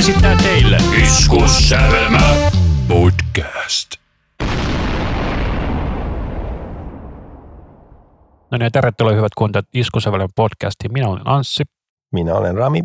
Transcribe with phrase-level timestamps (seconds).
[0.00, 2.50] esittää teille Iskussävelmä
[2.88, 3.90] podcast.
[8.50, 10.92] No niin, tervetuloa hyvät kuuntelijat Iskusävelmä podcastiin.
[10.92, 11.64] Minä olen Anssi.
[12.12, 12.80] Minä olen Rami.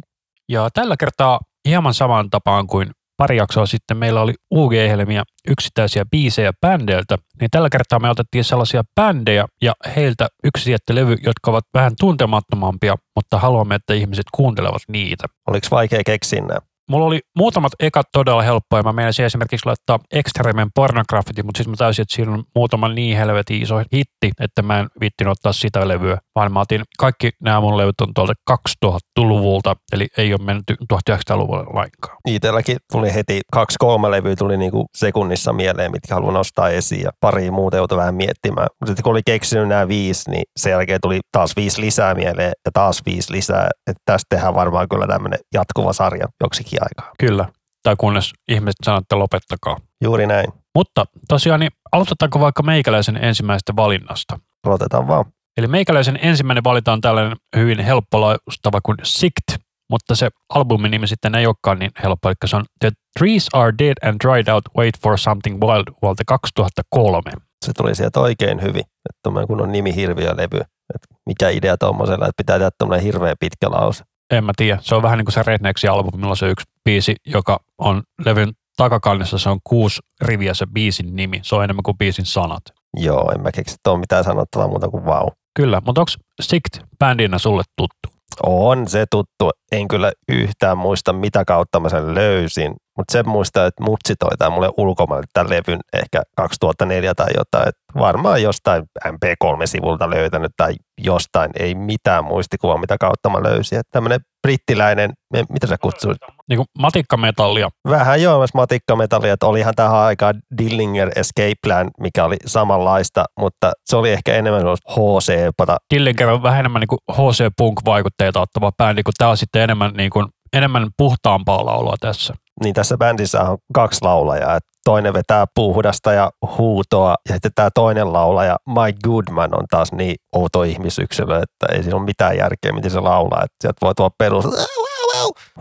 [0.49, 6.51] Ja tällä kertaa hieman samaan tapaan kuin pari jaksoa sitten meillä oli UG-helmiä yksittäisiä biisejä
[6.61, 11.65] bändeiltä, niin tällä kertaa me otettiin sellaisia bändejä ja heiltä yksi tietty levy, jotka ovat
[11.73, 15.27] vähän tuntemattomampia, mutta haluamme, että ihmiset kuuntelevat niitä.
[15.47, 16.74] Oliko vaikea keksiä nämä?
[16.89, 18.83] Mulla oli muutamat ekat todella helppoja.
[18.83, 23.17] Mä menisin esimerkiksi laittaa Extremen Pornografity, mutta siis mä täysin, että siinä on muutama niin
[23.17, 27.61] helvetin iso hitti, että mä en viittin ottaa sitä levyä, vaan mä otin kaikki nämä
[27.61, 30.63] mun levyt on tuolta 2000-luvulta, eli ei ole mennyt
[30.93, 32.17] 1900-luvulle lainkaan.
[32.27, 37.51] Itselläkin tuli heti kaksi-kolme levyä tuli niinku sekunnissa mieleen, mitkä haluan nostaa esiin ja pari
[37.51, 38.67] muuta joutui vähän miettimään.
[38.79, 42.51] Mutta sitten kun oli keksinyt nämä viisi, niin sen jälkeen tuli taas viisi lisää mieleen
[42.65, 43.69] ja taas viisi lisää.
[43.87, 47.13] Että tästä tehdään varmaan kyllä tämmöinen jatkuva sarja joksikin aikaa.
[47.19, 47.49] Kyllä,
[47.83, 49.77] tai kunnes ihmiset sanoo, että lopettakaa.
[50.03, 50.53] Juuri näin.
[50.75, 54.39] Mutta tosiaan, niin aloitetaanko vaikka meikäläisen ensimmäisestä valinnasta?
[54.67, 55.25] Aloitetaan vaan.
[55.57, 61.45] Eli meikäläisen ensimmäinen valitaan tällainen hyvin helppolaustava kuin Sikt, mutta se albumin nimi sitten ei
[61.45, 65.17] olekaan niin helppo, eli se on The Trees Are Dead and Dried Out, Wait for
[65.17, 67.31] Something Wild vuolta 2003.
[67.65, 70.59] Se tuli sieltä oikein hyvin, että kun on nimi hirviö levy.
[70.95, 74.03] Että mikä idea tuommoisella, että pitää tehdä tuommoinen hirveä pitkä lause.
[74.31, 74.79] En mä tiedä.
[74.81, 79.37] Se on vähän niin kuin se Rednexin albumilla se yksi biisi, joka on levyn takakannessa.
[79.37, 81.39] Se on kuusi riviä se biisin nimi.
[81.43, 82.61] Se on enemmän kuin biisin sanat.
[82.97, 85.29] Joo, en mä keksi tuon mitään sanottavaa muuta kuin vau.
[85.55, 88.19] Kyllä, mutta onko Sikt bändinä sulle tuttu?
[88.43, 89.49] On se tuttu.
[89.71, 92.75] En kyllä yhtään muista, mitä kautta mä sen löysin.
[92.97, 97.67] Mutta se muistaa, että mutsi toi tämän mulle ulkomaille tämän levyn ehkä 2004 tai jotain.
[97.67, 101.51] Et varmaan jostain MP3-sivulta löytänyt tai jostain.
[101.59, 103.79] Ei mitään muistikuvaa, mitä kautta mä löysin.
[103.79, 105.13] Että tämmöinen brittiläinen,
[105.49, 106.17] mitä sä kutsuit?
[106.49, 107.69] Niin kuin matikkametallia.
[107.89, 109.33] Vähän joo, myös matikkametallia.
[109.33, 114.63] Että olihan tähän aikaan Dillinger Escape Plan, mikä oli samanlaista, mutta se oli ehkä enemmän
[114.89, 115.77] HC-pata.
[115.93, 120.25] Dillinger on vähän enemmän niin HC-punk-vaikutteita ottava bändi, kun tämä on sitten enemmän, niin kuin,
[120.53, 124.59] enemmän puhtaampaa laulua tässä niin tässä bändissä on kaksi laulajaa.
[124.83, 130.15] Toinen vetää puhdasta ja huutoa ja sitten tämä toinen laulaja Mike Goodman on taas niin
[130.35, 133.43] outo ihmisyksilö, että ei siinä ole mitään järkeä, miten se laulaa.
[133.43, 134.45] Että sieltä voi tuoda perus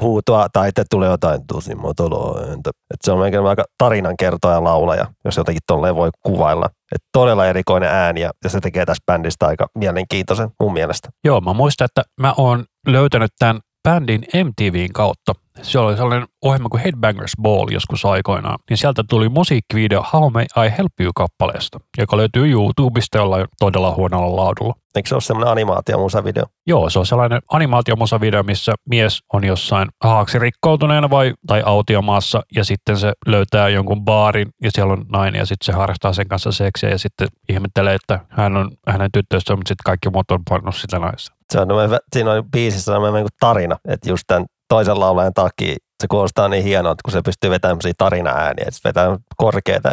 [0.00, 2.40] huutoa tai että tulee jotain tosi motoloa.
[2.40, 2.70] Että
[3.04, 6.66] se on melkein aika tarinan kertoja laulaja, jos jotenkin tolleen voi kuvailla.
[6.66, 11.08] Että todella erikoinen ääni ja se tekee tästä bändistä aika mielenkiintoisen mun mielestä.
[11.24, 15.32] Joo, mä muistan, että mä oon löytänyt tämän bändin MTVn kautta.
[15.62, 18.58] Se oli sellainen ohjelma kuin Headbangers Ball joskus aikoinaan.
[18.70, 24.36] Niin sieltä tuli musiikkivideo How May I Help You-kappaleesta, joka löytyy YouTubesta jollain todella huonolla
[24.36, 24.74] laadulla.
[24.94, 26.44] Eikö se ole sellainen animaatiomusavideo?
[26.66, 32.64] Joo, se on sellainen animaatiomusavideo, missä mies on jossain haaksi rikkoutuneena vai, tai autiomaassa ja
[32.64, 36.52] sitten se löytää jonkun baarin ja siellä on nainen ja sitten se harrastaa sen kanssa
[36.52, 40.76] seksiä ja sitten ihmettelee, että hän on hänen tyttöystä, mutta sitten kaikki muut on pannut
[40.76, 41.36] sitä naista.
[41.52, 41.68] Se on,
[42.12, 46.92] siinä on biisissä on tarina, että just tämän toisen laulajan takia se kuulostaa niin hienoa,
[46.92, 49.92] että kun se pystyy vetämään tarina-ääniä, että se vetää korkeita,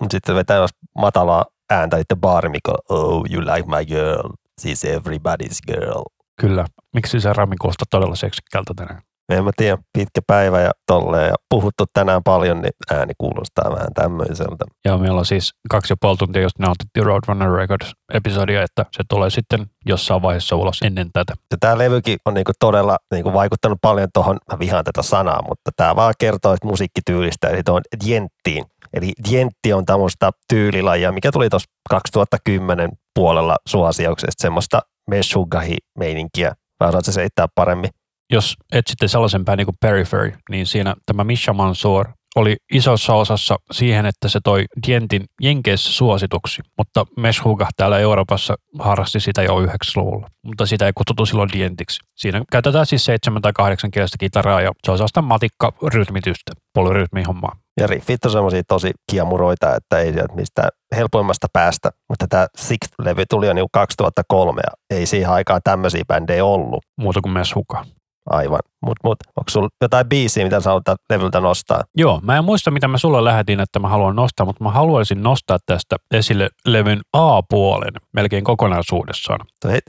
[0.00, 0.66] mutta sitten vetää
[0.98, 4.28] matalaa ääntä itse baarimikko, oh, you like my girl,
[4.60, 6.02] she's everybody's girl.
[6.40, 6.64] Kyllä.
[6.94, 9.02] Miksi se Rami kuulostaa todella seksikältä tänään?
[9.32, 13.94] En mä tiedä, pitkä päivä ja tolleen ja puhuttu tänään paljon, niin ääni kuulostaa vähän
[13.94, 14.64] tämmöiseltä.
[14.84, 19.30] Ja meillä on siis kaksi ja puoli tuntia, jos nautettiin Roadrunner Records-episodia, että se tulee
[19.30, 21.34] sitten jossain vaiheessa ulos ennen tätä.
[21.60, 25.96] Tämä levykin on niinku todella niinku vaikuttanut paljon tuohon, mä vihaan tätä sanaa, mutta tämä
[25.96, 28.64] vaan kertoo että musiikkityylistä, eli tuon Djenttiin.
[28.92, 34.80] Eli Djentti on tämmöistä tyylilajia, mikä tuli tuossa 2010 puolella suosioksi, semmoista
[35.10, 36.52] meshugahi-meininkiä.
[36.80, 37.90] Vai osaatko se seittää paremmin?
[38.32, 43.56] Jos etsitte sellaisen päin niin kuin Periphery, niin siinä tämä Misha Mansour oli isossa osassa
[43.70, 50.28] siihen, että se toi Dientin Jenkeissä suosituksi, mutta Meshuga täällä Euroopassa harrasti sitä jo 90-luvulla,
[50.46, 52.00] mutta sitä ei kutsuttu silloin Dientiksi.
[52.16, 57.56] Siinä käytetään siis seitsemän tai kahdeksan kielestä kitaraa ja se on sellaista matikka-rytmitystä, polyrytmihommaa.
[57.80, 61.90] Ja riffit on semmoisia tosi kiemuroita, että ei sieltä mistä helpoimmasta päästä.
[62.08, 66.84] Mutta tämä Sixth-levy tuli jo niin 2003 ja ei siihen aikaan tämmöisiä bändejä ollut.
[66.96, 67.84] Muuta kuin Meshuga.
[68.30, 68.60] Aivan.
[68.82, 71.82] Mutta mut, onko sulla jotain biisiä, mitä sä haluat levyltä nostaa?
[71.96, 75.22] Joo, mä en muista, mitä mä sulle lähetin, että mä haluan nostaa, mutta mä haluaisin
[75.22, 79.40] nostaa tästä esille levyn A-puolen melkein kokonaisuudessaan.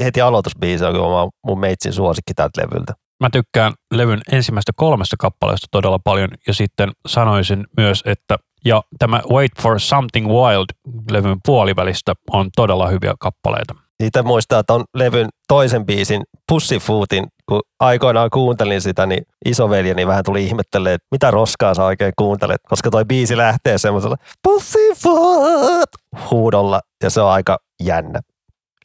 [0.04, 2.94] Heti aloitusbiisi on mun meitsin suosikki tältä levyltä.
[3.20, 9.22] Mä tykkään levyn ensimmäistä kolmesta kappaleesta todella paljon ja sitten sanoisin myös, että ja tämä
[9.32, 10.66] Wait for Something Wild
[11.12, 13.76] levyn puolivälistä on todella hyviä kappaleita.
[14.04, 20.46] Itse muistaa on levyn toisen biisin Pussyfootin, kun aikoinaan kuuntelin sitä, niin isoveljeni vähän tuli
[20.46, 25.90] ihmettelemään, että mitä roskaa sä oikein kuuntelet, koska toi biisi lähtee semmoisella Pussyfoot
[26.31, 28.19] huudolla ja se on aika jännä.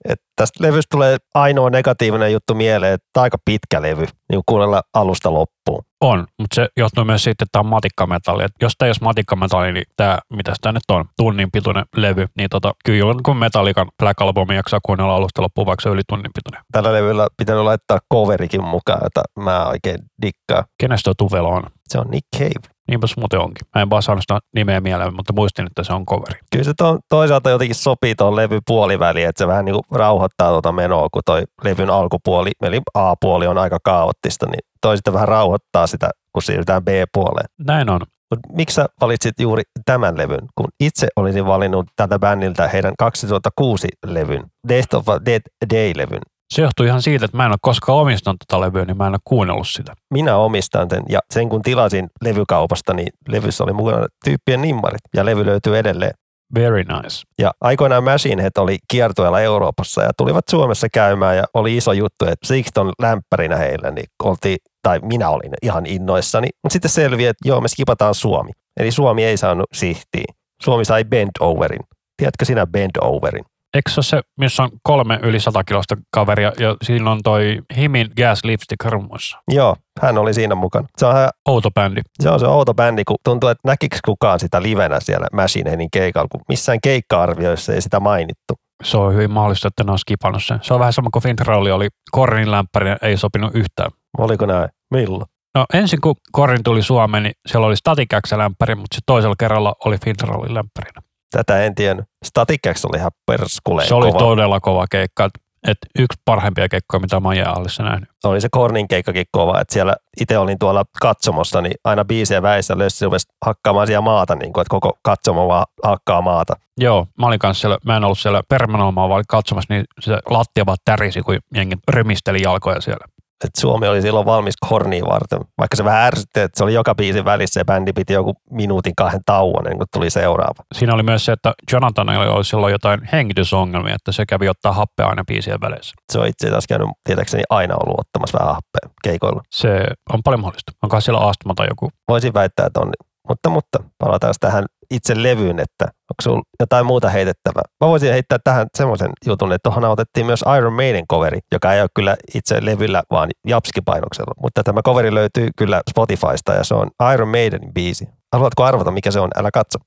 [0.08, 5.34] Et tästä levystä tulee ainoa negatiivinen juttu mieleen, että aika pitkä levy, niin kuunnella alusta
[5.34, 5.84] loppuun.
[6.00, 8.44] On, mutta se johtuu myös siitä, että tämä on matikkametalli.
[8.44, 12.26] Et jos tämä ei olisi matikkametalli, niin tämä, mitä tämä nyt on, tunnin pituinen levy,
[12.38, 16.30] niin tota, kyllä kun Metallican Black Album jaksaa kuunnella alusta loppuun, vaikka se yli tunnin
[16.34, 16.64] pituinen.
[16.72, 20.64] Tällä levyllä pitänyt laittaa coverikin mukaan, jota mä oikein dikkaan.
[20.80, 21.62] Kenestä tuo Tuvelo on?
[21.88, 22.73] Se on Nick Cave.
[22.88, 23.66] Niinpäs muuten onkin.
[23.74, 26.40] Mä en vaan saanut sitä nimeä mieleen, mutta muistin, että se on coveri.
[26.52, 30.50] Kyllä se to, toisaalta jotenkin sopii tuon levy puoliväliin, että se vähän niin kuin rauhoittaa
[30.50, 35.28] tuota menoa, kun toi levyn alkupuoli, eli A-puoli on aika kaoottista, niin toi sitten vähän
[35.28, 37.46] rauhoittaa sitä, kun siirrytään B-puoleen.
[37.58, 38.00] Näin on.
[38.30, 43.88] Mut miksi sä valitsit juuri tämän levyn, kun itse olisin valinnut tältä bändiltä heidän 2006
[44.06, 45.42] levyn, Death of a Dead
[45.74, 46.20] Day-levyn.
[46.54, 49.12] Se johtuu ihan siitä, että mä en ole koskaan omistanut tätä levyä, niin mä en
[49.12, 49.94] ole kuunnellut sitä.
[50.12, 55.24] Minä omistan sen ja sen kun tilasin levykaupasta, niin levyssä oli mukana tyyppien nimmarit ja
[55.24, 56.10] levy löytyy edelleen.
[56.54, 57.22] Very nice.
[57.38, 62.24] Ja aikoinaan Machine Head oli kiertueella Euroopassa ja tulivat Suomessa käymään ja oli iso juttu,
[62.24, 66.48] että Sixton lämpärinä heillä, niin oltiin, tai minä olin ihan innoissani.
[66.62, 68.50] Mutta sitten selviää, että joo, me skipataan Suomi.
[68.80, 70.24] Eli Suomi ei saanut sihtiä.
[70.62, 71.80] Suomi sai bend overin.
[72.16, 73.44] Tiedätkö sinä bend overin?
[73.74, 77.58] Eikö se ole se, missä on kolme yli sata kilosta kaveria ja siinä on toi
[77.76, 79.38] Himin Gas Lipstick rummuissa?
[79.48, 80.88] Joo, hän oli siinä mukana.
[80.98, 81.14] Se on,
[81.48, 82.00] outo bändi.
[82.20, 85.90] Se on se outo bändi, kun tuntuu, että näkikö kukaan sitä livenä siellä Machine Headin
[85.90, 88.54] keikalla, kun missään keikka-arvioissa ei sitä mainittu.
[88.82, 90.58] Se on hyvin mahdollista, että ne on skipannut sen.
[90.62, 93.90] Se on vähän sama kuin Fintrolli oli Kornin lämpäri ei sopinut yhtään.
[94.18, 94.68] Oliko näin?
[94.90, 95.26] Milloin?
[95.54, 99.74] No ensin kun Korin tuli Suomeen, niin siellä oli Static lämpäri, mutta sitten toisella kerralla
[99.84, 101.02] oli Fintrollin lämpärinä.
[101.34, 102.04] Tätä en tiennyt.
[102.24, 104.18] Static oli ihan perskuleen Se oli kova.
[104.18, 105.30] todella kova keikka.
[105.68, 108.08] Et yksi parhaimpia keikkoja, mitä mä oon jääallissa nähnyt.
[108.24, 112.74] Oli se Kornin keikkakin kova, että siellä itse olin tuolla katsomossa, niin aina biisien väissä
[113.04, 116.56] rupesi hakkaamaan siellä maata, niin kuin, että koko katsomo vaan hakkaa maata.
[116.78, 120.18] Joo, mä olin kanssa siellä, mä en ollut siellä permanoomaa, vaan olin katsomassa, niin se
[120.30, 123.06] lattia vaan tärisi, kun jengi rymisteli jalkoja siellä.
[123.44, 125.38] Että Suomi oli silloin valmis Korniin varten.
[125.58, 128.92] Vaikka se vähän ärsytti, että se oli joka biisin välissä ja bändi piti joku minuutin
[128.96, 130.64] kahden tauon ennen kuin tuli seuraava.
[130.74, 135.06] Siinä oli myös se, että Jonathanilla oli silloin jotain hengitysongelmia, että se kävi ottaa happea
[135.06, 135.94] aina biisien välissä.
[136.12, 139.42] Se on itse asiassa käynyt tietääkseni aina ollut ottamassa vähän happea keikoilla.
[139.50, 140.72] Se on paljon mahdollista.
[140.82, 141.90] Onko siellä astma tai joku?
[142.08, 142.92] Voisin väittää, että on.
[143.28, 147.62] Mutta, mutta palataan tähän itse levyyn, että onko sinulla jotain muuta heitettävää?
[147.80, 151.80] Mä voisin heittää tähän semmoisen jutun, että tuohon otettiin myös Iron Maiden coveri, joka ei
[151.80, 154.34] ole kyllä itse levyllä, vaan Japski-painoksella.
[154.42, 158.08] Mutta tämä coveri löytyy kyllä Spotifysta ja se on Iron Maidenin biisi.
[158.32, 159.30] Haluatko arvata, mikä se on?
[159.36, 159.78] Älä katso.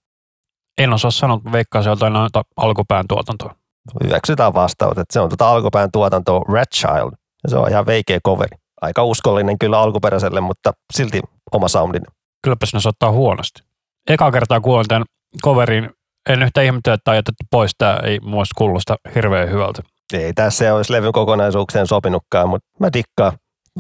[0.78, 3.56] En osaa sanoa, veikkaa se jotain noita alkupään tuotantoa.
[4.04, 7.12] Hyväksytään vastaus, että se on tuota alkupään tuotantoa Red Child.
[7.44, 8.58] Ja se on ihan veikeä coveri.
[8.82, 12.02] Aika uskollinen kyllä alkuperäiselle, mutta silti oma soundin.
[12.48, 13.62] Kylläpä sinä soittaa huonosti.
[14.10, 15.06] Eka kertaa kuulin tämän
[15.44, 15.90] coverin,
[16.30, 17.72] en yhtä ihmettele, että on jätetty pois.
[17.78, 19.82] Tämä ei mielestä kuulosta hirveän hyvältä.
[20.14, 23.32] Ei tässä olisi levyn kokonaisuukseen sopinutkaan, mutta mä dikkaan.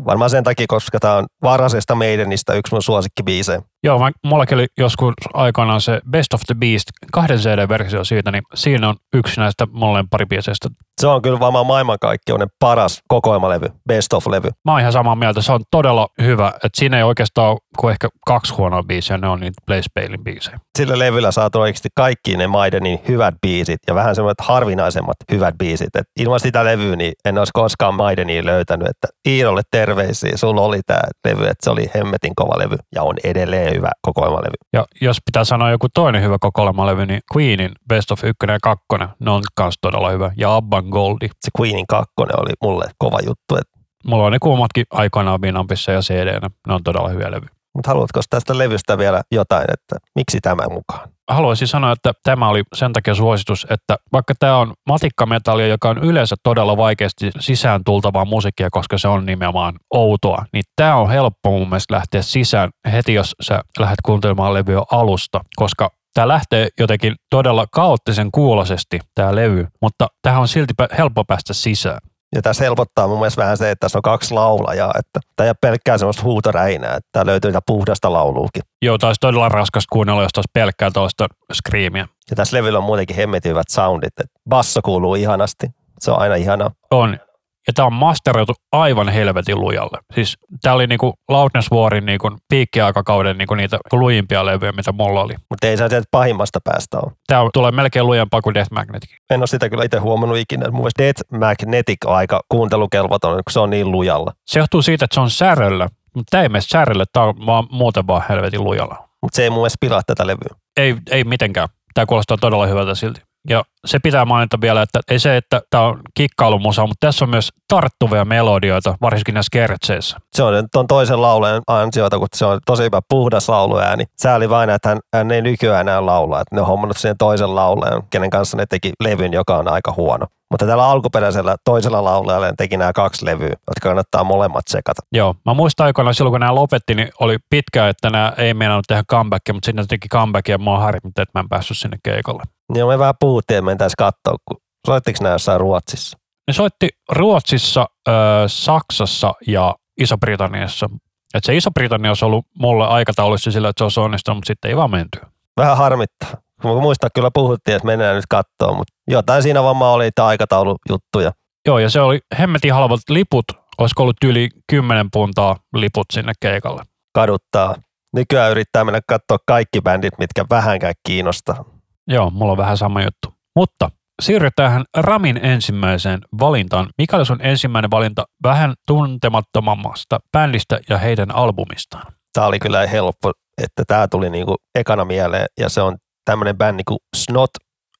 [0.06, 3.62] Varmaan sen takia, koska tämä on Varasesta Maidenista yksi mun suosikkibiisejä.
[3.88, 8.44] Joo, mä, mullakin oli joskus aikanaan se Best of the Beast, kahden CD-versio siitä, niin
[8.54, 10.70] siinä on yksi näistä mulle paribiiseistä.
[11.02, 14.50] Se on kyllä varmaan maailmankaikkeuden paras kokoelmalevy, Best of-levy.
[14.66, 16.48] Mä oon ihan samaa mieltä, se on todella hyvä.
[16.56, 20.24] että siinä ei oikeastaan ole kuin ehkä kaksi huonoa biisiä, ne on niitä Blaze Bailin
[20.24, 20.60] biisejä.
[20.78, 25.96] Sillä levyllä saat oikeasti kaikki ne Maidenin hyvät biisit ja vähän semmoiset harvinaisemmat hyvät biisit.
[25.96, 30.80] Et ilman sitä levyä niin en olisi koskaan Maideniin löytänyt, että Iirolle terveisiä, sulla oli
[30.86, 34.54] tämä levy, että se oli hemmetin kova levy ja on edelleen hyvä kokoelmalevy.
[34.74, 38.86] Ja jos pitää sanoa joku toinen hyvä kokoelmalevy, niin Queenin Best of 1 ja 2,
[39.20, 40.32] ne on myös todella hyvä.
[40.38, 41.28] Ja Abban Goldi.
[41.28, 46.00] Se Queenin kakkonen oli mulle kova juttu, että Mulla on ne kummatkin aikanaan Winampissa ja
[46.02, 47.48] cd Ne on todella hyviä levy.
[47.74, 51.10] mutta haluatko tästä levystä vielä jotain, että miksi tämä mukaan?
[51.30, 55.98] Haluaisin sanoa, että tämä oli sen takia suositus, että vaikka tämä on matikkametallia, joka on
[55.98, 61.50] yleensä todella vaikeasti sisään tultavaa musiikkia, koska se on nimenomaan outoa, niin tämä on helppo
[61.52, 67.16] mun mielestä lähteä sisään heti, jos sä lähdet kuuntelemaan levyä alusta, koska tämä lähtee jotenkin
[67.30, 72.00] todella kaoottisen kuulosesti tämä levy, mutta tähän on silti helppo päästä sisään.
[72.36, 75.50] Ja tässä helpottaa mun mielestä vähän se, että tässä on kaksi laulajaa, että tämä ei
[75.50, 78.64] ole pelkkää semmoista huutoräinää, että tämä löytyy ihan puhdasta lauluukin.
[78.82, 82.08] Joo, tämä olisi todella raskas kuunnella, jos olisi pelkkää tuosta screamia.
[82.30, 85.68] Ja tässä levyllä on muutenkin hemmetin hyvät soundit, että basso kuuluu ihanasti,
[86.00, 86.72] se on aina ihana.
[86.92, 87.20] On.
[87.68, 89.98] Ja tämä on masteroitu aivan helvetin lujalle.
[90.16, 95.36] Siis tämä oli niinku Loudness Warin niinku piikkiaikakauden niinku niitä lujimpia levyjä, mitä mulla oli.
[95.50, 97.12] Mutta ei se sieltä pahimmasta päästä ole.
[97.28, 99.10] Tämä tulee melkein lujempaa kuin Death Magnetic.
[99.30, 100.72] En ole sitä kyllä itse huomannut ikinä.
[100.72, 104.34] Mun mielestä Death Magnetic on aika kuuntelukelvoton, kun se on niin lujalla.
[104.46, 107.68] Se johtuu siitä, että se on säröllä, mutta tämä ei mene särölle, tämä on vaan,
[107.72, 109.08] muuten vaan helvetin lujalla.
[109.22, 110.56] Mutta se ei mun mielestä pilaa tätä levyä.
[110.78, 111.68] Ei, ei mitenkään.
[111.94, 113.22] Tämä kuulostaa todella hyvältä silti.
[113.50, 117.30] Ja se pitää mainita vielä, että ei se, että tämä on kikkailumusa, mutta tässä on
[117.30, 120.18] myös tarttuvia melodioita, varsinkin näissä kertseissä.
[120.34, 124.06] Se on tuon toisen laulajan ansiota, kun se on tosi hyvä puhdas lauluääni.
[124.22, 126.42] Sääli vain, että hän, hän ei nykyään enää laulaa.
[126.42, 129.94] Että ne on hommannut siihen toisen laulajan, kenen kanssa ne teki levyn, joka on aika
[129.98, 130.28] huono.
[130.52, 135.02] Mutta tällä alkuperäisellä toisella laulajalla teki nämä kaksi levyä, jotka kannattaa molemmat sekata.
[135.12, 138.86] Joo, mä muistan aikoinaan silloin, kun nämä lopetti, niin oli pitkä, että nämä ei meinannut
[138.88, 141.98] tehdä comebackia, mutta sitten ne teki comebackia ja mua harmittaa, että mä en päässyt sinne
[142.04, 142.44] keikalle.
[142.74, 144.58] Niin me vähän puhuttiin, että mentäisiin katsoa, kun
[144.88, 146.18] soittiko nämä jossain Ruotsissa?
[146.48, 148.14] Ne soitti Ruotsissa, äh,
[148.48, 150.90] Saksassa ja Iso-Britanniassa.
[151.34, 154.78] Et se Iso-Britannia olisi ollut mulle aikataulussa sillä, että se olisi onnistunut, mutta sitten ei
[154.78, 155.20] vaan menty.
[155.58, 156.30] Vähän harmittaa.
[156.64, 161.32] Mä muistan, kyllä puhuttiin, että mennään nyt katsoa, mutta jotain siinä vammaa oli aikataulujuttuja.
[161.68, 163.46] Joo, ja se oli hemmetin halvat liput.
[163.78, 166.84] Olisiko ollut yli 10 puntaa liput sinne keikalle?
[167.14, 167.76] Kaduttaa.
[168.16, 171.66] Nykyään yrittää mennä katsoa kaikki bändit, mitkä vähänkään kiinnostaa.
[172.08, 173.34] Joo, mulla on vähän sama juttu.
[173.56, 173.90] Mutta
[174.22, 176.90] siirrytään Ramin ensimmäiseen valintaan.
[176.98, 182.14] Mikä oli sun ensimmäinen valinta vähän tuntemattomammasta bändistä ja heidän albumistaan?
[182.34, 183.32] Tämä oli kyllä helppo,
[183.64, 187.50] että tämä tuli niinku ekana mieleen ja se on tämmöinen bändi kuin Snot,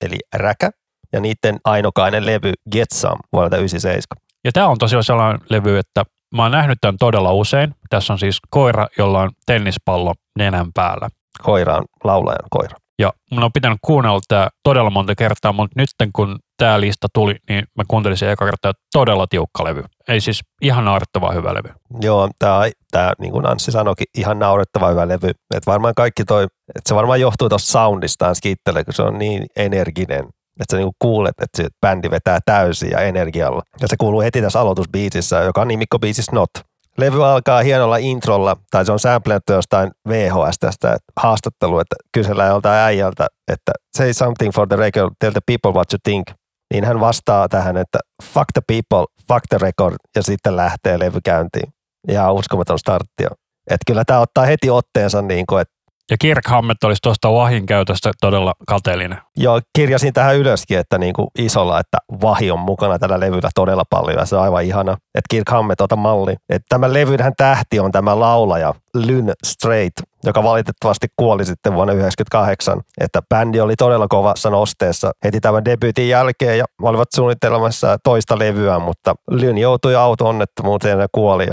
[0.02, 0.70] eli Räkä,
[1.14, 4.04] ja niiden ainokainen levy Get Some vuodelta 97.
[4.46, 6.04] Ja tämä on tosiaan sellainen levy, että
[6.36, 7.76] mä oon nähnyt tämän todella usein.
[7.90, 11.10] Tässä on siis koira, jolla on tennispallo nenän päällä.
[11.44, 12.78] Koira on laulajan koira.
[13.00, 17.36] Ja mun on pitänyt kuunnella tämä todella monta kertaa, mutta nyt kun tämä lista tuli,
[17.50, 19.84] niin mä kuuntelin sen eka kertaa todella tiukka levy.
[20.08, 21.70] Ei siis ihan naurettava hyvä levy.
[22.02, 22.62] Joo, tämä,
[22.92, 25.30] tämä niin kuin Anssi sanoikin, ihan naurettava hyvä levy.
[25.56, 29.46] Et varmaan kaikki toi, että se varmaan johtuu tuosta soundistaan skittele, kun se on niin
[29.56, 30.26] energinen.
[30.62, 33.62] Että sä niinku kuulet, että se bändi vetää täysin ja energialla.
[33.82, 36.50] Ja se kuuluu heti tässä aloitusbiisissä, joka on nimikkobiisi Not.
[36.98, 42.80] Levy alkaa hienolla introlla, tai se on samplettu jostain VHS tästä haastattelua, että kysellään joltain
[42.80, 46.28] äijältä, että say something for the record, tell the people what you think.
[46.74, 51.20] Niin hän vastaa tähän, että fuck the people, fuck the record, ja sitten lähtee levy
[51.26, 51.74] käyntiin.
[52.08, 53.30] Ja uskomaton starttio.
[53.70, 55.74] Että kyllä tämä ottaa heti otteensa, niin kuin, että
[56.12, 59.18] ja Kirk Hammett olisi tuosta Vahin käytöstä todella kateellinen.
[59.38, 63.84] Joo, kirjasin tähän ylöskin, että niin kuin isolla, että Vahi on mukana tällä levyllä todella
[63.90, 64.92] paljon ja se on aivan ihana.
[64.92, 66.36] Että Kirk Hammett ota malli.
[66.50, 72.82] Että tämä levynhän tähti on tämä laulaja Lynn Strait, joka valitettavasti kuoli sitten vuonna 1998.
[73.02, 78.80] Että bändi oli todella kovassa nosteessa heti tämän debyytin jälkeen ja olivat suunnittelemassa toista levyä,
[78.80, 81.48] mutta Lynn joutui auto-onnettomuuteen ja kuoli,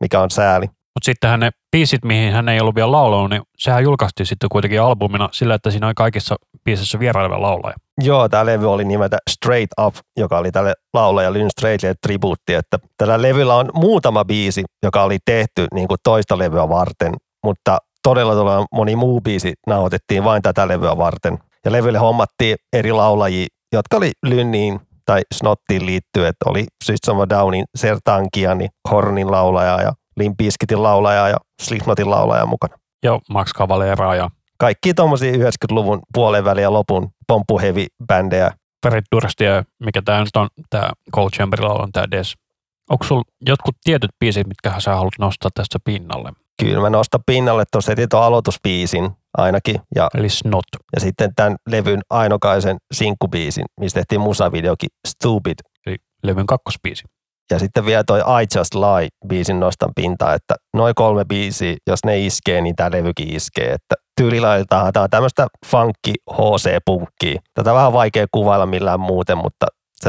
[0.00, 0.66] mikä on sääli.
[0.66, 4.82] Mutta sittenhän ne biisit, mihin hän ei ollut vielä laulanut, niin sehän julkaistiin sitten kuitenkin
[4.82, 7.74] albumina sillä, että siinä oli kaikissa biisissä vieraileva laulaja.
[8.02, 12.78] Joo, tämä levy oli nimeltä Straight Up, joka oli tälle laulaja Lynn Straightille tribuutti, että
[12.96, 17.14] tällä levyllä on muutama biisi, joka oli tehty niin kuin toista levyä varten,
[17.44, 21.38] mutta todella, todella moni muu biisi nauhoitettiin vain tätä levyä varten.
[21.64, 27.28] Ja levylle hommattiin eri laulajia, jotka oli Lynniin tai Snottiin liittyen, että oli System of
[27.30, 32.76] Downin Sertankiani, Hornin laulaja ja Limpiskitin laulaja ja Slipknotin laulaja mukana.
[33.02, 38.50] Joo, Max Cavalera ja Kaikki tuommoisia 90-luvun puolen välin ja lopun pompuhevi-bändejä.
[38.82, 42.34] Ferit Durst ja mikä tämä nyt on, tämä Cold Chamberilla on tämä Des.
[42.90, 46.32] Onko sulla jotkut tietyt biisit, mitkä sä haluat nostaa tästä pinnalle?
[46.60, 49.80] Kyllä mä nostan pinnalle tuossa heti tuon aloitusbiisin ainakin.
[49.94, 50.64] Ja, Eli Snot.
[50.94, 55.58] ja sitten tämän levyn ainokaisen sinkkubiisin, mistä tehtiin musavideokin Stupid.
[55.86, 57.04] Eli levyn kakkosbiisi.
[57.50, 62.04] Ja sitten vielä toi I Just Lie biisin nostan pintaa, että noin kolme biisiä, jos
[62.04, 63.72] ne iskee, niin tämä levykin iskee.
[63.72, 67.40] Että tyylilailtaan tämä on tämmöistä funkki HC-punkkia.
[67.54, 69.66] Tätä on vähän vaikea kuvailla millään muuten, mutta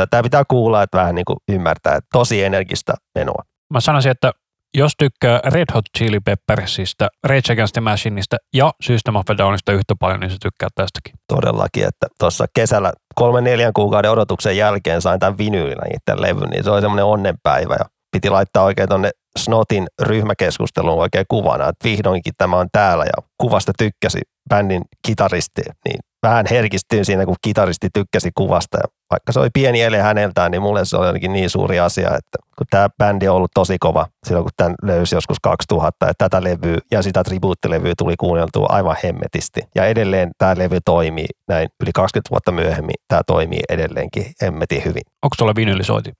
[0.10, 3.44] tämä pitää kuulla, että vähän niin kuin ymmärtää, että tosi energistä menoa.
[3.74, 4.32] Mä sanoisin, että
[4.74, 9.72] jos tykkää Red Hot Chili Peppersistä, Rage Against the Machineista ja System of a Downista
[9.72, 11.14] yhtä paljon, niin se tykkää tästäkin.
[11.28, 16.64] Todellakin, että tuossa kesällä kolmen neljän kuukauden odotuksen jälkeen sain tämän vinyylillä niiden levyn, niin
[16.64, 22.34] se oli semmoinen onnenpäivä ja piti laittaa oikein tuonne Snotin ryhmäkeskusteluun oikein kuvana, että vihdoinkin
[22.38, 24.20] tämä on täällä ja kuvasta tykkäsi
[24.50, 28.78] bändin kitaristi, niin vähän herkistyin siinä, kun kitaristi tykkäsi kuvasta.
[28.78, 32.08] Ja vaikka se oli pieni ele häneltään, niin mulle se oli jotenkin niin suuri asia,
[32.08, 36.30] että kun tämä bändi on ollut tosi kova silloin, kun tämän löysi joskus 2000, että
[36.30, 39.62] tätä levyä ja sitä tribuuttilevyä tuli kuunneltua aivan hemmetisti.
[39.76, 45.04] Ja edelleen tämä levy toimii näin yli 20 vuotta myöhemmin, tämä toimii edelleenkin hemmetin hyvin.
[45.24, 46.12] Onko sulla vinylisoiti?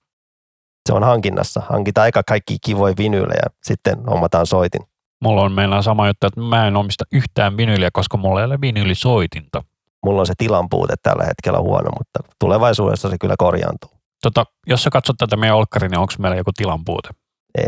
[0.88, 1.62] Se on hankinnassa.
[1.70, 4.82] Hankitaan eka kaikki kivoja vinyylejä, sitten hommataan soitin.
[5.24, 8.46] Mulla on meillä on sama juttu, että mä en omista yhtään vinyyliä, koska mulla ei
[8.46, 9.64] ole vinyylisoitinta.
[10.08, 13.92] Mulla on se tilan puute tällä hetkellä huono, mutta tulevaisuudessa se kyllä korjaantuu.
[14.22, 17.10] Tota, jos sä katsot tätä meidän olkkari, niin onko meillä joku tilan puute?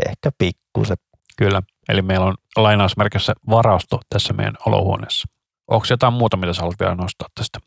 [0.08, 0.96] Ehkä pikkusen.
[1.36, 1.62] Kyllä.
[1.88, 5.28] Eli meillä on lainausmerkissä varasto tässä meidän olohuoneessa.
[5.70, 7.58] Onko jotain muuta, mitä sä haluat vielä nostaa tästä?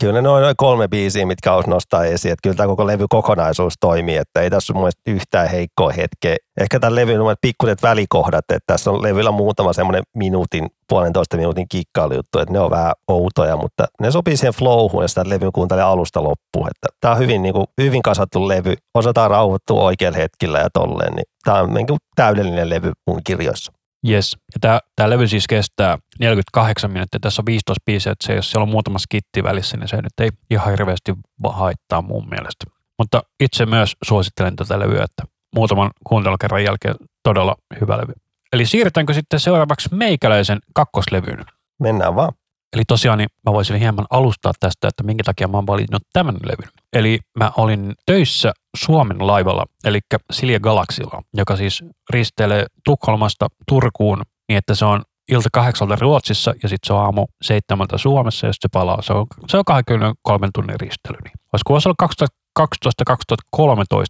[0.00, 2.32] Kyllä ne on noin kolme biisiä, mitkä olisi nostaa esiin.
[2.32, 6.36] Että kyllä tämä koko levy kokonaisuus toimii, että ei tässä ole mun yhtään heikkoa hetkeä.
[6.60, 11.66] Ehkä tämän levyn on pikkuset välikohdat, että tässä on levyllä muutama semmoinen minuutin, puolentoista minuutin
[11.68, 15.84] kikkailujuttu, että ne on vähän outoja, mutta ne sopii siihen flowhun ja sitä levyn kuuntelee
[15.84, 16.68] alusta loppuun.
[16.68, 21.12] Että tämä on hyvin, niin kuin, hyvin kasattu levy, osataan rauhoittua oikealla hetkellä ja tolleen,
[21.12, 23.72] niin tämä on niin kuin täydellinen levy mun kirjoissa.
[24.08, 24.36] Yes.
[24.54, 27.20] Ja tämä, tämä levy siis kestää 48 minuuttia.
[27.20, 30.20] Tässä on 15 biisiä, että se, jos siellä on muutama skitti välissä, niin se nyt
[30.20, 31.14] ei ihan hirveästi
[31.48, 32.64] haittaa mun mielestä.
[32.98, 35.22] Mutta itse myös suosittelen tätä levyä, että
[35.54, 38.12] muutaman kuuntelukerran jälkeen todella hyvä levy.
[38.52, 41.44] Eli siirrytäänkö sitten seuraavaksi meikäläisen kakkoslevyyn?
[41.80, 42.32] Mennään vaan.
[42.72, 46.34] Eli tosiaan niin mä voisin hieman alustaa tästä, että minkä takia mä oon valinnut tämän
[46.34, 46.81] levyn.
[46.92, 50.00] Eli mä olin töissä Suomen laivalla, eli
[50.32, 56.68] Silja Galaxilla, joka siis risteilee Tukholmasta Turkuun niin, että se on ilta kahdeksalta Ruotsissa ja
[56.68, 59.02] sitten se on aamu seitsemältä Suomessa ja sitten se palaa.
[59.02, 61.18] Se on, se on 23 tunnin risteily.
[61.24, 61.32] Niin.
[61.52, 62.12] Olisiko se ollut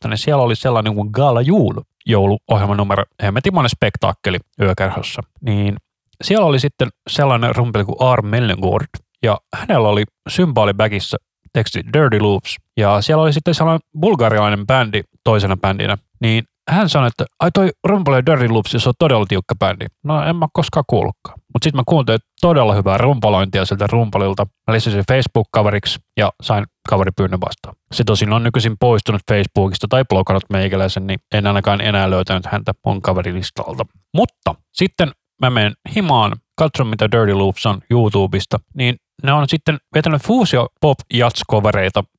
[0.06, 1.74] 2012-2013, niin siellä oli sellainen kuin Gala Jul
[2.06, 5.22] jouluohjelman numero, hemmetin monen spektaakkeli yökerhossa.
[5.40, 5.76] Niin
[6.22, 8.86] siellä oli sitten sellainen rumpeli kuin Arm Mellengård,
[9.22, 11.16] ja hänellä oli symbolibäkissä
[11.52, 17.08] teksti Dirty Loops, ja siellä oli sitten sellainen bulgarialainen bändi toisena bändinä, niin hän sanoi,
[17.08, 19.86] että ai toi rumpali Dirty Loops, se on todella tiukka bändi.
[20.04, 21.38] No en mä koskaan kuullutkaan.
[21.38, 24.46] Mutta sitten mä kuuntelin todella hyvää rumpalointia sieltä rumpalilta.
[24.68, 27.76] Mä lisäsin Facebook-kaveriksi ja sain kaveripyynnön vastaan.
[27.92, 32.72] Se tosin on nykyisin poistunut Facebookista tai blokannut meikäläisen, niin en ainakaan enää löytänyt häntä
[32.86, 33.86] mun kaverilistalta.
[34.14, 39.78] Mutta sitten mä menen himaan, katson mitä Dirty Loops on YouTubesta, niin ne on sitten
[39.94, 41.42] vetänyt fuusio pop jats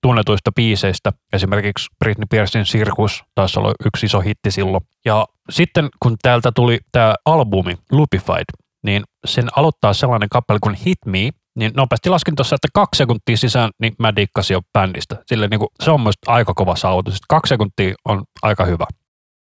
[0.01, 1.13] tunnetuista biiseistä.
[1.33, 4.83] Esimerkiksi Britney Spearsin Sirkus taisi olla yksi iso hitti silloin.
[5.05, 8.45] Ja sitten kun täältä tuli tämä albumi Loopified,
[8.83, 13.37] niin sen aloittaa sellainen kappale kuin Hit Me, niin nopeasti laskin tuossa, että kaksi sekuntia
[13.37, 15.15] sisään, niin mä dikkasin jo bändistä.
[15.27, 17.21] Sille niin kuin, se on myös aika kova saavutus.
[17.29, 18.85] Kaksi sekuntia on aika hyvä.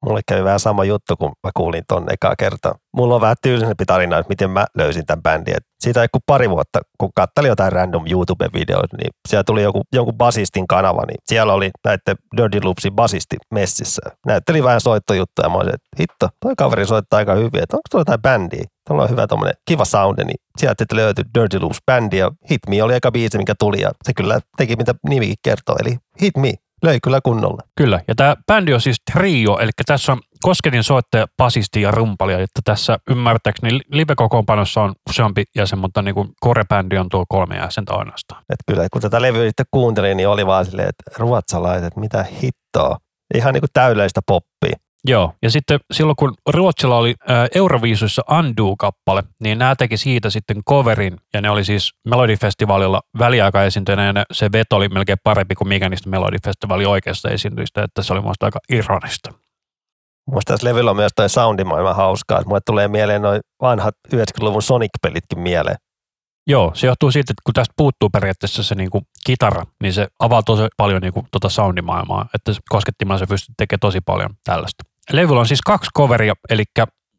[0.06, 2.76] Mulle kävi vähän sama juttu, kun mä kuulin ton ekaa kertaa.
[2.98, 5.58] Mulla on vähän tyylisempi tarina, että miten mä löysin tämän bändin.
[5.58, 10.18] Et siitä ei pari vuotta, kun katselin jotain random YouTube-videoita, niin siellä tuli joku, jonkun
[10.18, 14.02] basistin kanava, niin siellä oli näiden Dirty Loopsin basisti messissä.
[14.26, 18.02] Näytteli vähän soittojuttuja, mä olisin, että hitto, toi kaveri soittaa aika hyvin, että onko tuolla
[18.02, 18.63] jotain bändiä?
[18.88, 22.62] Tuolla on hyvä tommonen kiva soundi, niin sieltä sitten löytyi Dirty Loops bändi ja Hit
[22.70, 26.38] Me oli eka biisi, mikä tuli ja se kyllä teki mitä nimikin kertoo, eli Hit
[26.38, 26.54] Me.
[26.86, 27.62] Löi kyllä kunnolla.
[27.78, 32.34] Kyllä, ja tämä bändi on siis trio, eli tässä on Kosketin soittaja, basisti ja rumpali,
[32.34, 37.93] että tässä ymmärtääkseni live-kokoonpanossa on useampi jäsen, mutta niin kuin korebändi on tuo kolme jäsentä
[37.93, 38.43] ainoastaan.
[38.50, 42.98] Et kyllä, kun tätä levyä sitten kuuntelin, niin oli vaan silleen, että ruotsalaiset, mitä hittoa.
[43.36, 44.76] Ihan niin kuin täydellistä poppia.
[45.08, 50.63] Joo, ja sitten silloin kun Ruotsilla oli ää, Euroviisuissa Undo-kappale, niin nämä teki siitä sitten
[50.70, 55.89] coverin, ja ne oli siis Melodifestivaalilla väliaikaesiintyjänä, ja se veto oli melkein parempi kuin mikä
[55.89, 59.34] niistä Melodifestivaalin oikeasta esiintyistä, että se oli muista aika ironista.
[60.32, 64.62] Muista tässä levyllä on myös toi soundimaailma hauskaa, että mulle tulee mieleen noin vanhat 90-luvun
[64.62, 65.76] Sonic-pelitkin mieleen.
[66.48, 70.08] Joo, se johtuu siitä, että kun tästä puuttuu periaatteessa se niin kuin kitara, niin se
[70.20, 74.94] avaa tosi paljon niin kuin tuota soundimaailmaa, että koskettimella se pystyy tekemään tosi paljon tällaista.
[75.12, 76.63] Levyllä on siis kaksi coveria, eli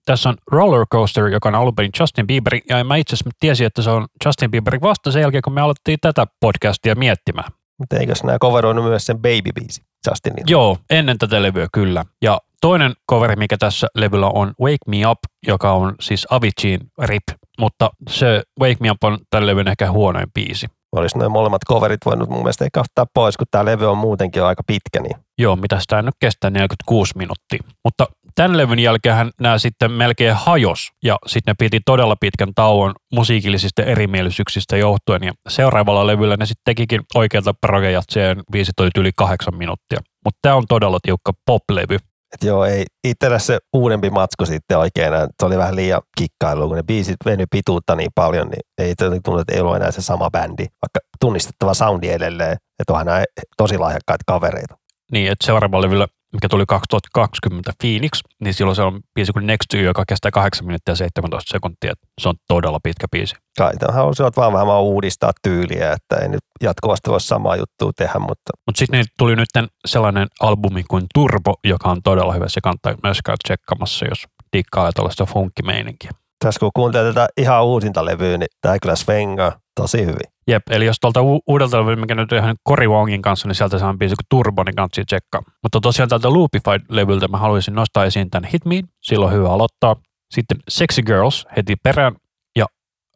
[0.07, 3.67] tässä on Roller Coaster, joka on alun perin Justin Bieber, ja mä itse asiassa tiesin,
[3.67, 7.53] että se on Justin Bieber vasta sen jälkeen, kun me aloittiin tätä podcastia miettimään.
[7.79, 10.45] Mutta eikös nämä coveroinut myös sen Baby-biisi Justinille?
[10.47, 12.05] Joo, ennen tätä levyä kyllä.
[12.23, 17.23] Ja toinen coveri, mikä tässä levyllä on Wake Me Up, joka on siis Aviciin rip,
[17.59, 20.67] mutta se Wake Me Up on tällä levyn ehkä huonoin biisi.
[20.93, 24.43] Olisi noin molemmat coverit voinut mun mielestä ehkä ottaa pois, kun tämä levy on muutenkin
[24.43, 25.01] aika pitkä.
[25.01, 25.17] Niin.
[25.39, 27.59] Joo, mitä sitä nyt kestää 46 minuuttia.
[27.85, 32.95] Mutta tämän levyn jälkeen nämä sitten melkein hajos ja sitten ne piti todella pitkän tauon
[33.13, 39.57] musiikillisista erimielisyyksistä johtuen ja seuraavalla levyllä ne sitten tekikin oikealta progejatseen biisit oli yli kahdeksan
[39.57, 39.99] minuuttia.
[40.25, 41.99] Mutta tämä on todella tiukka pop-levy.
[42.37, 45.13] Et joo, ei itsellä se uudempi matsku sitten oikein.
[45.41, 48.95] Se oli vähän liian kikkailu, kun ne biisit veny pituutta niin paljon, niin ei
[49.25, 53.25] tunnu, että ei ollut enää se sama bändi, vaikka tunnistettava soundi edelleen, että onhan nämä
[53.57, 54.77] tosi lahjakkaita kavereita.
[55.13, 59.69] Niin, että seuraavalla levyllä mikä tuli 2020 Phoenix, niin silloin se on biisi kuin Next
[59.71, 61.93] to You, joka kestää 8 minuuttia ja 17 sekuntia.
[62.21, 63.35] Se on todella pitkä biisi.
[63.59, 68.53] Kai halusivat vaan vähän uudistaa tyyliä, että ei nyt jatkuvasti voi samaa juttua tehdä, mutta...
[68.67, 69.49] Mutta sitten tuli nyt
[69.87, 72.49] sellainen albumi kuin Turbo, joka on todella hyvä.
[72.49, 74.25] Se kannattaa myös käydä tsekkaamassa, jos
[74.57, 76.11] dikkailee tällaista funkkimeininkiä.
[76.45, 80.27] Tässä kun kuuntelee tätä ihan uusinta levyä, niin tämä kyllä svengaa tosi hyvin.
[80.49, 83.55] Jep, eli jos tuolta u- uudelta levyltä, mikä nyt on ihan Cory Wongin kanssa, niin
[83.55, 85.43] sieltä saa biisi kuin Turbo, niin kannattaa tsekkaa.
[85.63, 89.97] Mutta tosiaan tältä Loopify-levyltä mä haluaisin nostaa esiin tämän Hit Me, silloin hyvä aloittaa.
[90.35, 92.17] Sitten Sexy Girls heti perään,
[92.57, 92.67] ja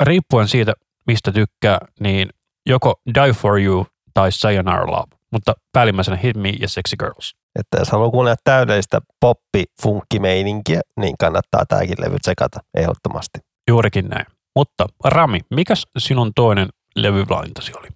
[0.01, 0.73] riippuen siitä,
[1.07, 2.29] mistä tykkää, niin
[2.67, 7.35] joko Die For You tai Sayonara Love, mutta päällimmäisenä Hit Me ja Sexy Girls.
[7.59, 13.39] Että jos haluaa kuunnella täydellistä poppi-funkkimeininkiä, niin kannattaa tämäkin levy tsekata ehdottomasti.
[13.69, 14.27] Juurikin näin.
[14.57, 17.89] Mutta Rami, mikäs sinun toinen levyvalintasi oli?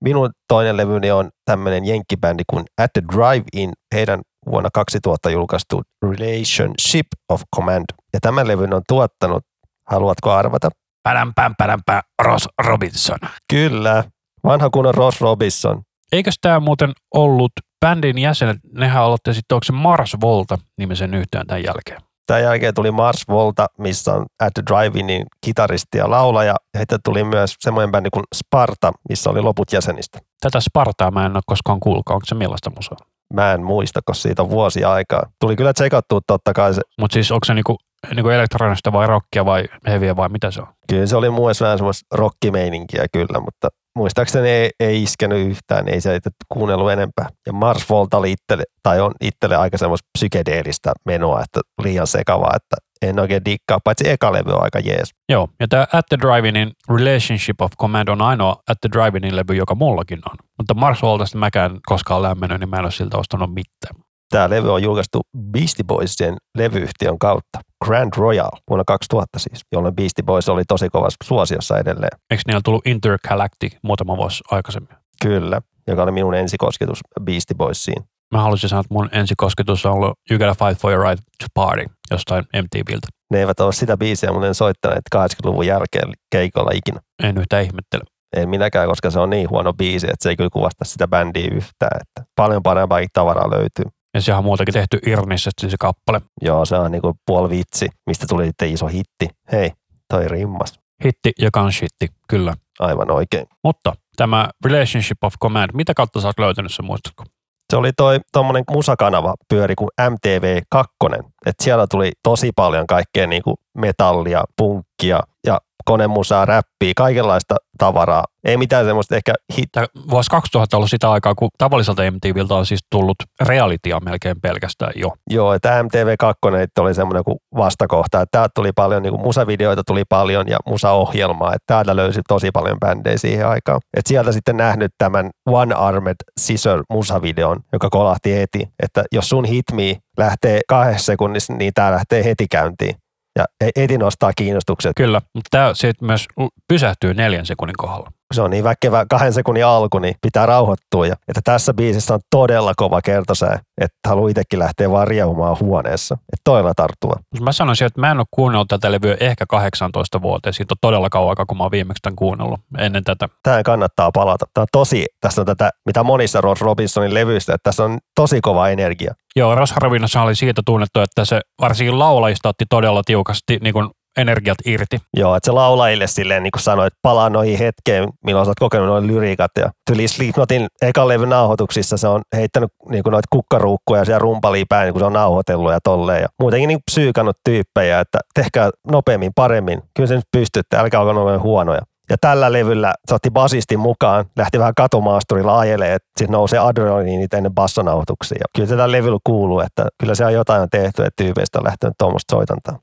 [0.00, 7.06] Minun toinen levyni on tämmöinen jenkkibändi kuin At the Drive-In, heidän vuonna 2000 julkaistu Relationship
[7.28, 7.84] of Command.
[8.12, 9.42] Ja tämän levyn on tuottanut,
[9.90, 10.68] haluatko arvata?
[11.02, 13.18] Pärämpää, pärämpää, Ross Robinson.
[13.52, 14.04] Kyllä,
[14.44, 15.82] vanha kunnon Ross Robinson.
[16.12, 21.46] Eikös tämä muuten ollut bändin jäsenet, nehän aloitti sitten, onko se Mars Volta nimisen yhtään
[21.46, 22.11] tämän jälkeen?
[22.26, 26.54] Tämän jälkeen tuli Mars Volta, missä on At the Drive-Inin kitaristi ja laulaja.
[26.78, 30.18] Heitä tuli myös semmoinen bändi kuin Sparta, missä oli loput jäsenistä.
[30.40, 32.08] Tätä Spartaa mä en ole koskaan kuullut.
[32.08, 32.96] Onko se millaista musaa?
[33.34, 35.22] Mä en muista, koska siitä on vuosia aikaa.
[35.40, 36.80] Tuli kyllä tsekattua totta kai se.
[37.00, 37.76] Mutta siis onko se niinku,
[38.14, 40.66] niinku elektronista vai rockia vai heviä vai mitä se on?
[40.88, 46.00] Kyllä se oli mielestä vähän semmoista rockimeininkiä kyllä, mutta muistaakseni ei, ei iskenyt yhtään, ei
[46.00, 47.28] se kuunnellut enempää.
[47.46, 52.56] Ja Mars Volta oli itselle, tai on itselle aika semmoista psykedeellistä menoa, että liian sekavaa,
[52.56, 55.10] että en oikein dikkaa, paitsi eka levy on aika jees.
[55.28, 59.54] Joo, ja tämä At the Drive-In Relationship of Command on ainoa At the Drive-In levy,
[59.54, 60.36] joka mullakin on.
[60.58, 64.02] Mutta Mars Voltasta mäkään koskaan lämmennyt, niin mä en ole siltä ostanut mitään.
[64.32, 65.20] Tämä levy on julkaistu
[65.52, 67.58] Beastie Boysien levyyhtiön kautta.
[67.84, 72.18] Grand Royal vuonna 2000 siis, jolloin Beastie Boys oli tosi kovassa suosiossa edelleen.
[72.30, 74.96] Eikö niillä tullut Intergalactic muutama vuosi aikaisemmin?
[75.22, 78.02] Kyllä, joka oli minun ensikosketus Beastie Boysiin.
[78.34, 81.46] Mä haluaisin sanoa, että mun ensikosketus on ollut You Gotta Fight For Your Right To
[81.54, 83.08] Party jostain MTVltä.
[83.30, 87.00] Ne eivät ole sitä biisiä muuten soittaneet 80-luvun jälkeen keikolla ikinä.
[87.22, 88.02] En yhtään ihmettele.
[88.36, 91.48] En minäkään, koska se on niin huono biisi, että se ei kyllä kuvasta sitä bändiä
[91.52, 92.00] yhtään.
[92.00, 93.84] Että paljon parempaakin tavaraa löytyy.
[94.14, 96.20] Ja se on muutenkin tehty Irnissesti se kappale.
[96.40, 99.28] Joo, se on niinku puoli vitsi, mistä tuli sitten iso hitti.
[99.52, 99.72] Hei,
[100.08, 100.80] toi rimmas.
[101.04, 102.54] Hitti, joka on shitti, kyllä.
[102.78, 103.46] Aivan oikein.
[103.64, 107.24] Mutta tämä Relationship of Command, mitä kautta sä oot löytänyt se, muistatko?
[107.70, 111.22] Se oli toi tuommoinen musakanava pyöri kuin MTV2.
[111.46, 118.24] että siellä tuli tosi paljon kaikkea niinku metallia, punkkia ja konemusaa, räppiä, kaikenlaista tavaraa.
[118.44, 119.68] Ei mitään semmoista ehkä hit.
[120.10, 124.92] Vuosi 2000 on ollut sitä aikaa, kun tavalliselta MTVltä on siis tullut realitya melkein pelkästään
[124.96, 125.12] jo.
[125.30, 128.20] Joo, että MTV2 oli semmoinen kuin vastakohta.
[128.20, 131.54] Että täältä tuli paljon, niin kuin musavideoita tuli paljon ja musaohjelmaa.
[131.54, 133.80] Että täältä löysi tosi paljon bändejä siihen aikaan.
[133.96, 138.68] Että sieltä sitten nähnyt tämän One Armed Scissor musavideon, joka kolahti heti.
[138.82, 142.94] Että jos sun hitmi lähtee kahdessa sekunnissa, niin tämä lähtee heti käyntiin
[143.38, 143.44] ja
[143.76, 144.92] heti nostaa kiinnostukset.
[144.96, 146.26] Kyllä, mutta tämä sitten myös
[146.68, 151.06] pysähtyy neljän sekunnin kohdalla se on niin väkevä kahden sekunnin alku, niin pitää rauhoittua.
[151.06, 156.14] Ja, että tässä biisissä on todella kova kertosää, että haluaa itsekin lähteä vaan riehumaan huoneessa.
[156.14, 157.16] Että toilla tarttua.
[157.40, 160.52] Mä sanoisin, että mä en ole kuunnellut tätä levyä ehkä 18 vuoteen.
[160.52, 163.28] Siitä on todella kauan aikaa, kun mä oon viimeksi tämän kuunnellut ennen tätä.
[163.42, 164.46] Tähän kannattaa palata.
[164.54, 168.40] Tämä on tosi, tässä on tätä, mitä monissa Ross Robinsonin levyistä, että tässä on tosi
[168.40, 169.14] kova energia.
[169.36, 173.90] Joo, Ross Robinson oli siitä tunnettu, että se varsinkin laulajista otti todella tiukasti niin kuin
[174.16, 174.98] energiat irti.
[175.16, 178.58] Joo, että se laulajille silleen, niin kuin sanoit, että palaa noihin hetkeen, milloin sä oot
[178.60, 179.50] kokenut noin lyriikat.
[179.58, 184.64] Ja tyli Slipknotin ekan levyn nauhoituksissa se on heittänyt niin kuin noita kukkaruukkuja ja rumpalia
[184.68, 186.22] päin, niin kun se on nauhoitellut ja tolleen.
[186.22, 189.82] Ja muutenkin niin psyykannut tyyppejä, että tehkää nopeammin, paremmin.
[189.96, 191.80] Kyllä se nyt pystytte, älkää olko noin huonoja.
[192.10, 197.34] Ja tällä levyllä se otti basistin mukaan, lähti vähän katumaasturilla ajelee, että sitten nousee adrenaliinit
[197.34, 198.38] ennen bassonauhoituksia.
[198.40, 201.94] Ja kyllä tällä levyllä kuuluu, että kyllä se on jotain tehty, että tyypeistä on lähtenyt
[201.98, 202.78] tuommoista soitantaa.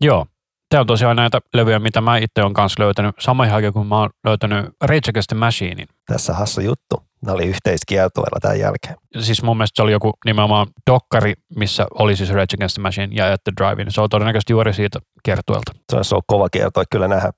[0.00, 0.26] Joo,
[0.72, 3.14] Tämä on tosiaan näitä levyjä, mitä mä itse olen kanssa löytänyt.
[3.18, 5.88] Samoin aikaan, kun mä oon löytänyt Rage Against the Machinein.
[6.06, 7.02] Tässä hassu juttu.
[7.26, 8.94] Ne oli yhteiskiertueella tämän jälkeen.
[9.18, 13.08] Siis mun mielestä se oli joku nimenomaan dokkari, missä oli siis Rage Against the Machine
[13.14, 13.92] ja At the Drive-In.
[13.92, 15.72] Se on todennäköisesti juuri siitä kiertueelta.
[15.90, 17.30] Se olisi ollut kova kiertue kyllä nähdä.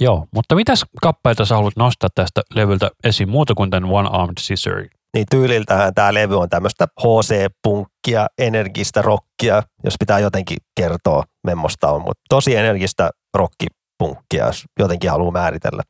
[0.00, 4.38] Joo, mutta mitäs kappaleita sä haluat nostaa tästä levyltä esiin muuta kuin tämän One Armed
[4.40, 4.84] Scissor?
[5.14, 12.00] Niin tyyliltähän tämä levy on tämmöistä HC-punkkia, energistä rockia, jos pitää jotenkin kertoa memmosta on,
[12.00, 15.82] mutta tosi energistä rockipunkkia, jos jotenkin haluaa määritellä.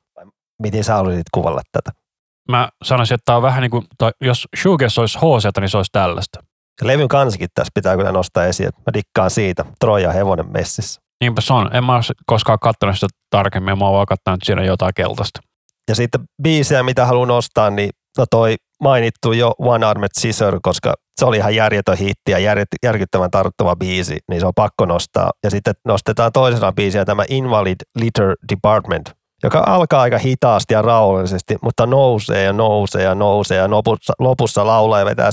[0.62, 1.90] Miten sä haluaisit kuvalla tätä?
[2.48, 5.76] Mä sanoisin, että tämä on vähän niin kuin, tai jos shoegaze olisi HC, niin se
[5.76, 6.40] olisi tällaista.
[6.80, 9.64] Ja levyn kansikin tässä pitää kyllä nostaa esiin, että mä dikkaan siitä.
[9.80, 11.00] Troja hevonen messissä.
[11.20, 11.76] Niinpä se on.
[11.76, 15.40] En mä ole koskaan katsonut sitä tarkemmin, mä oon vaan katsonut siinä jotain keltaista.
[15.88, 20.94] Ja sitten biisejä, mitä haluan nostaa, niin no toi mainittu jo One Armed Scissor, koska
[21.20, 22.38] se oli ihan järjetön hitti ja
[22.82, 25.30] järkyttävän tarttuva biisi, niin se on pakko nostaa.
[25.44, 29.10] Ja sitten nostetaan toisena biisiä tämä Invalid Litter Department,
[29.42, 34.66] joka alkaa aika hitaasti ja rauhallisesti, mutta nousee ja nousee ja nousee ja lopussa, lopussa
[34.66, 35.30] laulaa ja vetää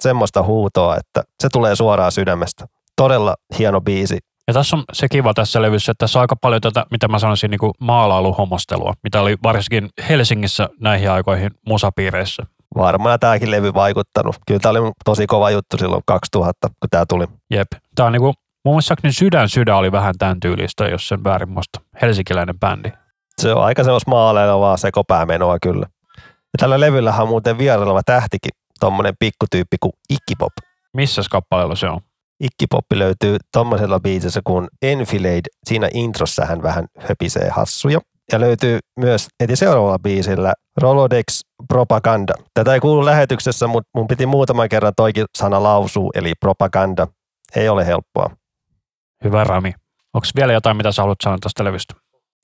[0.00, 2.66] semmoista huutoa, että se tulee suoraan sydämestä.
[2.96, 4.18] Todella hieno biisi.
[4.48, 7.18] Ja tässä on se kiva tässä levyssä, että tässä on aika paljon tätä, mitä mä
[7.18, 12.42] sanoisin, niin maalailuhomostelua, mitä oli varsinkin Helsingissä näihin aikoihin musapiireissä.
[12.76, 14.36] Varmaan tämäkin levy vaikuttanut.
[14.46, 17.26] Kyllä tämä oli tosi kova juttu silloin 2000, kun tämä tuli.
[17.50, 17.68] Jep.
[17.94, 18.34] Tämä on niin kuin,
[18.64, 21.80] muun muassa Sydän sydän oli vähän tämän tyylistä, jos sen väärin muista.
[22.02, 22.92] Helsinkiläinen bändi.
[23.40, 25.86] Se on aika semmoista maaleilevaa sekopäämenoa kyllä.
[26.26, 30.52] Ja tällä levyllähän on muuten vieraileva tähtikin, tommonen pikkutyyppi kuin Ikkipop.
[30.94, 32.00] Missä kappaleella se on?
[32.40, 35.48] Ikkipoppi löytyy tommosella biisissä kuin Enfilade.
[35.66, 38.00] Siinä introssa hän vähän höpisee hassuja.
[38.32, 42.32] Ja löytyy myös heti seuraavalla biisillä Rolodex Propaganda.
[42.54, 47.06] Tätä ei kuulu lähetyksessä, mutta mun piti muutaman kerran toikin sana lausua, eli propaganda.
[47.56, 48.30] Ei ole helppoa.
[49.24, 49.72] Hyvä Rami.
[50.14, 51.94] Onko vielä jotain, mitä sä haluat sanoa tästä levystä?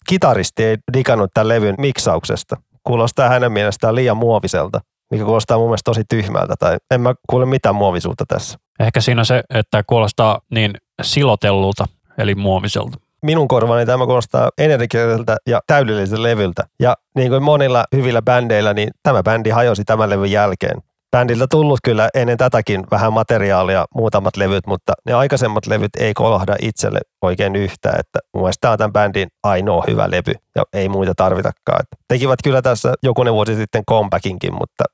[0.09, 2.57] Kitaristi ei digannut tämän levyn miksauksesta.
[2.83, 7.47] Kuulostaa hänen mielestään liian muoviselta, mikä kuulostaa mun mielestä tosi tyhmältä, tai en mä kuule
[7.47, 8.59] mitään muovisuutta tässä.
[8.81, 11.85] Ehkä siinä on se, että kuulostaa niin silotellulta,
[12.19, 16.65] eli muoviselta minun korvani tämä kuulostaa energiseltä ja täydelliseltä levyltä.
[16.81, 20.83] Ja niin kuin monilla hyvillä bändeillä, niin tämä bändi hajosi tämän levyn jälkeen.
[21.17, 26.57] Bändiltä tullut kyllä ennen tätäkin vähän materiaalia, muutamat levyt, mutta ne aikaisemmat levyt ei kolahda
[26.63, 28.01] itselle oikein yhtään.
[28.01, 31.81] Että mun mielestä tämä on tämän bändin ainoa hyvä levy ja ei muita tarvitakaan.
[31.81, 34.85] Että tekivät kyllä tässä jokunen vuosi sitten comebackinkin, mutta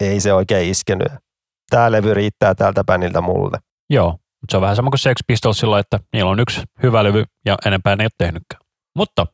[0.00, 1.08] ei se oikein iskenyt.
[1.70, 3.58] Tämä levy riittää tältä bändiltä mulle.
[3.90, 7.24] Joo, mutta se on vähän sama kuin Sex Pistolsilla, että niillä on yksi hyvä levy
[7.46, 8.60] ja enempää ne ei ole tehnytkään.
[8.96, 9.26] Mutta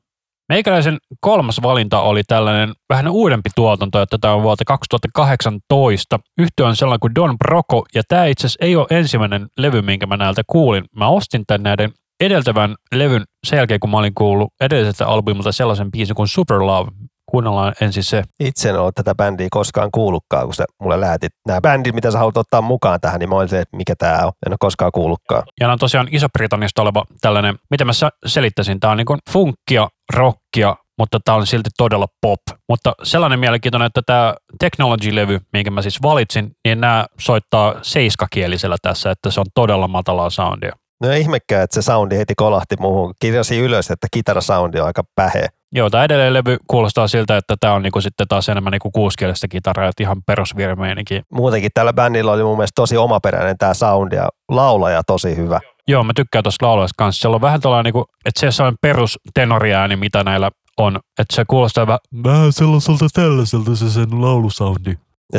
[0.48, 6.18] meikäläisen kolmas valinta oli tällainen vähän uudempi tuotanto, että tämä on vuotta 2018.
[6.38, 10.06] Yhtiö on sellainen kuin Don Broco, ja tämä itse asiassa ei ole ensimmäinen levy, minkä
[10.06, 10.84] mä näiltä kuulin.
[10.96, 15.90] Mä ostin tämän näiden edeltävän levyn sen jälkeen, kun mä olin kuullut edelliseltä albumilta sellaisen
[15.90, 16.90] biisin kuin Super Love,
[17.30, 18.22] Kuunnellaan ensin se.
[18.40, 22.18] Itse en ole tätä bändiä koskaan kuullutkaan, kun sä mulle lähetit nämä bändit, mitä sä
[22.18, 24.32] haluat ottaa mukaan tähän, niin mä olin se, että mikä tämä on.
[24.46, 25.42] En ole koskaan kuullutkaan.
[25.60, 27.92] Ja on tosiaan Iso-Britanniasta oleva tällainen, miten mä
[28.26, 32.40] selittäisin, tämä on niin funkkia, rockia, mutta tämä on silti todella pop.
[32.68, 39.10] Mutta sellainen mielenkiintoinen, että tämä Technology-levy, minkä mä siis valitsin, niin nämä soittaa seiskakielisellä tässä,
[39.10, 40.72] että se on todella matalaa soundia.
[41.02, 43.14] No ihmekään, että se soundi heti kolahti muuhun.
[43.18, 45.48] Kirjasin ylös, että kitarasoundi on aika pähe.
[45.72, 49.48] Joo, tämä edelleen levy kuulostaa siltä, että tämä on niinku sitten taas enemmän niinku kuuskielistä
[49.48, 51.22] kitaraa, että ihan perusvirmeininki.
[51.32, 55.60] Muutenkin tällä bändillä oli mun mielestä tosi omaperäinen tämä soundi ja laulaja tosi hyvä.
[55.88, 57.20] Joo, mä tykkään tuosta laulajasta kanssa.
[57.20, 60.96] Siellä on vähän tällainen, niinku, että se on perus tenoriääni, mitä näillä on.
[60.96, 64.94] Että se kuulostaa vähän, vähän sellaiselta tällaiselta se sen laulusoundi.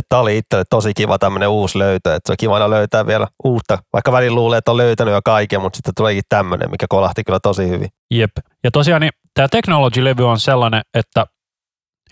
[0.10, 3.78] Tämä oli itselle tosi kiva tämmöinen uusi löytö, että se on kivana löytää vielä uutta,
[3.93, 7.39] vaikka välillä luulee, että on löytänyt jo kaiken, mutta sitten tuleekin tämmöinen, mikä kolahti kyllä
[7.39, 7.88] tosi hyvin.
[8.12, 8.32] Jep.
[8.63, 11.26] Ja tosiaan niin, tämä Technology-levy on sellainen, että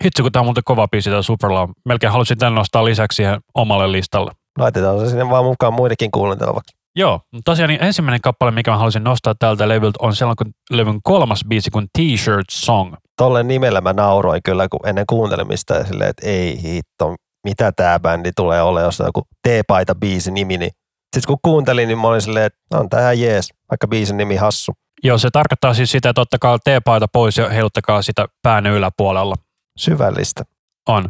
[0.04, 1.72] hitsi kun tämä on muuten kova biisi tämä Superlove.
[1.84, 4.32] Melkein halusin tämän nostaa lisäksi siihen omalle listalle.
[4.58, 6.76] Laitetaan se sinne vaan mukaan muidenkin kuunneltavaksi.
[6.98, 11.00] Joo, tosiaan niin ensimmäinen kappale, mikä mä halusin nostaa tältä levyltä, on sellainen kuin levyn
[11.02, 12.94] kolmas biisi kuin T-shirt Song.
[13.16, 17.14] Tolle nimellä mä nauroin kyllä kun ennen kuuntelemista ja silleen, että ei hitto,
[17.46, 20.70] mitä tämä bändi tulee olemaan, jos on joku T-paita biisi nimi, niin
[21.16, 24.72] sitten kun kuuntelin, niin mä olin silleen, että on tämä jees, vaikka biisin nimi hassu.
[25.02, 29.34] Joo, se tarkoittaa siis sitä, että ottakaa T-paita pois ja heiluttakaa sitä pään yläpuolella.
[29.78, 30.42] Syvällistä.
[30.88, 31.08] On.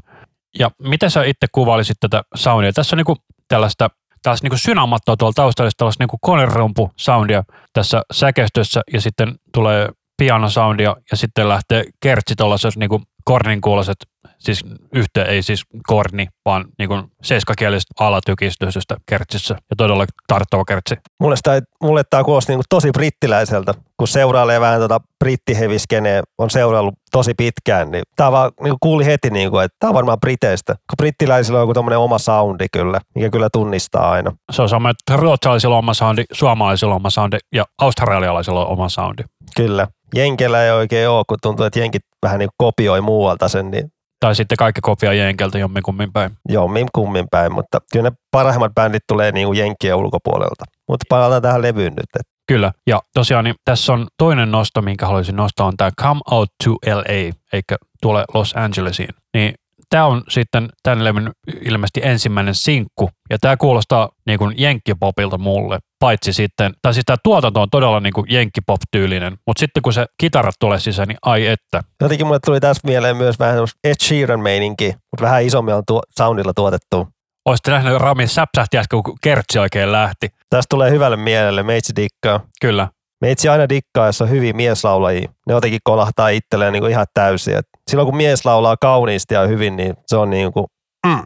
[0.58, 2.72] Ja miten sä itse kuvailisit tätä soundia?
[2.72, 3.16] Tässä on niinku
[3.48, 3.88] tällaista
[4.22, 10.50] taas niinku synamattoa tuolla taustalla, tällaista niinku konerumpu soundia tässä säkeistössä ja sitten tulee piano
[10.50, 13.96] soundia ja sitten lähtee kertsi tuollaiset niinku kornin kuuloiset
[14.38, 20.94] siis yhteen, ei siis korni, vaan niin kuin seiskakielisestä alatykistyisestä kertsissä ja todella tarttava kertsi.
[21.20, 26.94] Mulle, sitä, mulle tämä kuulosti niin tosi brittiläiseltä, kun seurailee vähän tota brittiheviskeneen, on seuraillut
[27.12, 30.74] tosi pitkään, niin tämä vaan niin kuuli heti, niin kuin, että tämä on varmaan briteistä,
[30.74, 34.32] kun brittiläisillä on joku oma soundi kyllä, mikä kyllä tunnistaa aina.
[34.52, 38.72] Se on sama, että ruotsalaisilla on oma soundi, suomalaisilla on oma soundi ja australialaisilla on
[38.72, 39.22] oma soundi.
[39.56, 39.86] Kyllä.
[40.14, 44.34] Jenkellä ei oikein ole, kun tuntuu, että jenkit vähän niin kopioi muualta sen, niin tai
[44.34, 46.30] sitten kaikki kopia Jenkeltä jommin kummin päin.
[46.48, 50.64] Jommin kummin päin, mutta kyllä ne parhaimmat bändit tulee niin kuin Jenkkien ulkopuolelta.
[50.88, 52.26] Mutta palataan tähän levyyn nyt.
[52.48, 56.48] Kyllä, ja tosiaan niin tässä on toinen nosto, minkä haluaisin nostaa, on tämä Come Out
[56.64, 59.08] to LA, eikä tule Los Angelesiin.
[59.34, 59.54] Niin
[59.90, 61.30] tämä on sitten tämän levyn
[61.62, 67.16] ilmeisesti ensimmäinen sinkku, ja tämä kuulostaa niin kuin jenkkipopilta mulle, paitsi sitten, tai siis tämä
[67.22, 71.46] tuotanto on todella niin kuin jenkkipop-tyylinen, mutta sitten kun se kitarat tulee sisään, niin ai
[71.46, 71.80] että.
[72.02, 76.02] Jotenkin mulle tuli tässä mieleen myös vähän Ed Sheeran meininki, mutta vähän isommin on tuo,
[76.18, 77.08] soundilla tuotettu.
[77.46, 80.28] Olisitte nähnyt Rami säpsähti äsken, kun kertsi oikein lähti.
[80.50, 82.40] Tästä tulee hyvälle mielelle, meitsi dikkaa.
[82.60, 82.88] Kyllä.
[83.20, 85.28] Meitsi aina dikkaa, jos on hyviä mieslaulajia.
[85.46, 87.56] Ne jotenkin kolahtaa itselleen niin kuin ihan täysin.
[87.56, 90.66] Et silloin kun mies laulaa kauniisti ja hyvin, niin se on niin kuin,
[91.06, 91.24] mm.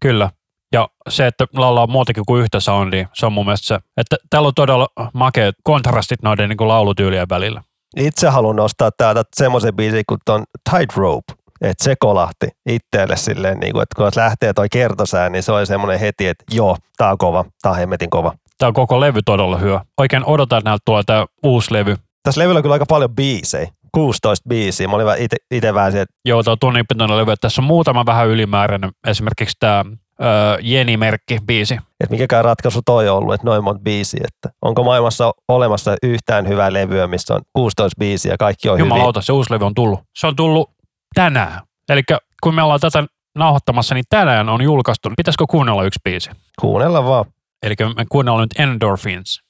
[0.00, 0.30] Kyllä.
[0.72, 4.46] Ja se, että laulaa muutenkin kuin yhtä soundia, se on mun mielestä se, että täällä
[4.46, 7.62] on todella makeat kontrastit noiden niin kuin laulutyylien välillä.
[7.96, 11.32] Itse haluan nostaa täältä semmoisen biisin kuin ton Tightrope.
[11.60, 15.66] Että se kolahti itteelle silleen, niin kuin, että kun lähtee toi kertosää, niin se oli
[15.66, 18.34] semmoinen heti, että joo, tää on kova, tää on hemmetin kova.
[18.58, 19.84] Tämä on koko levy todella hyvä.
[19.98, 21.96] Oikein odotan, että näiltä tulee tämä uusi levy.
[22.22, 23.70] Tässä levyllä on kyllä aika paljon biisejä.
[23.92, 24.88] 16 biisiä.
[24.88, 27.32] Mä olin ite vähän se, että Joo, on tunnin pituinen levy.
[27.32, 28.90] että Tässä on muutama vähän ylimääräinen.
[29.06, 29.84] Esimerkiksi tämä
[30.22, 31.74] öö, Jeni-merkki biisi.
[31.74, 34.20] että mikäkään ratkaisu toi on ollut, että noin monta biisiä.
[34.24, 38.88] Että onko maailmassa olemassa yhtään hyvää levyä, missä on 16 biisiä ja kaikki on hyviä.
[38.88, 40.00] Jumalauta, se uusi levy on tullut.
[40.18, 40.70] Se on tullut
[41.14, 41.60] tänään.
[41.88, 42.02] Eli
[42.42, 45.10] kun me ollaan tätä nauhoittamassa, niin tänään on julkaistu.
[45.16, 46.30] Pitäisikö kuunnella yksi biisi?
[46.60, 47.24] Kuunnella vaan.
[47.62, 49.40] Eli me kuunnellaan nyt Endorphins.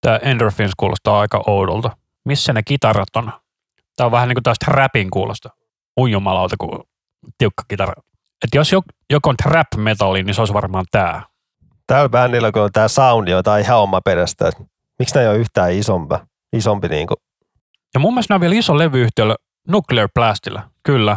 [0.00, 1.90] Tämä Endorphins kuulostaa aika oudolta.
[2.24, 3.32] Missä ne kitarat on?
[3.96, 5.50] Tämä on vähän niin kuin tästä rapin kuulosta.
[6.10, 6.84] Jumalauta, kun
[7.38, 7.92] tiukka kitara.
[8.44, 11.22] Et jos jo- joku on trap metalli, niin se olisi varmaan tämä.
[11.86, 14.50] Tällä bändillä, kun on tää soundi, on ihan oma perästä.
[14.98, 16.14] Miksi nämä ei ole yhtään isompi?
[16.52, 17.16] Isompi niin kuin.
[17.94, 19.36] Ja mun mielestä nämä on vielä iso levyyhtiöllä
[19.68, 20.62] Nuclear Blastilla.
[20.82, 21.16] Kyllä.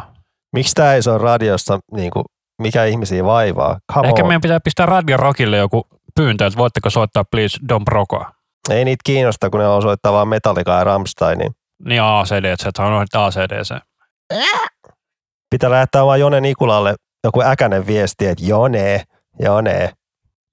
[0.53, 2.25] Miksi tämä ei se ole radiossa, niin kuin,
[2.61, 3.79] mikä ihmisiä vaivaa?
[3.93, 4.27] Come Ehkä on.
[4.27, 8.31] meidän pitää pistää Radio Rockille joku pyyntö, että voitteko soittaa please Don Brocoa.
[8.69, 11.51] Ei niitä kiinnosta, kun ne osoittaa vaan Metallica ja Rammsteinin.
[11.85, 13.75] Niin ACDC, että on ACDC.
[15.49, 19.03] Pitää lähettää vaan Jone Nikulalle joku äkäinen viesti, että Jone,
[19.39, 19.93] Jone.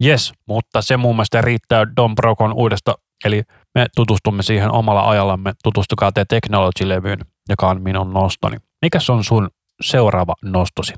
[0.04, 3.42] Yes, mutta se mun mielestä riittää Don Brocon uudesta, eli
[3.74, 5.52] me tutustumme siihen omalla ajallamme.
[5.62, 8.56] Tutustukaa te Technology-levyyn, joka on minun nostoni.
[8.82, 9.50] Mikäs on sun
[9.82, 10.94] seuraava nostosi?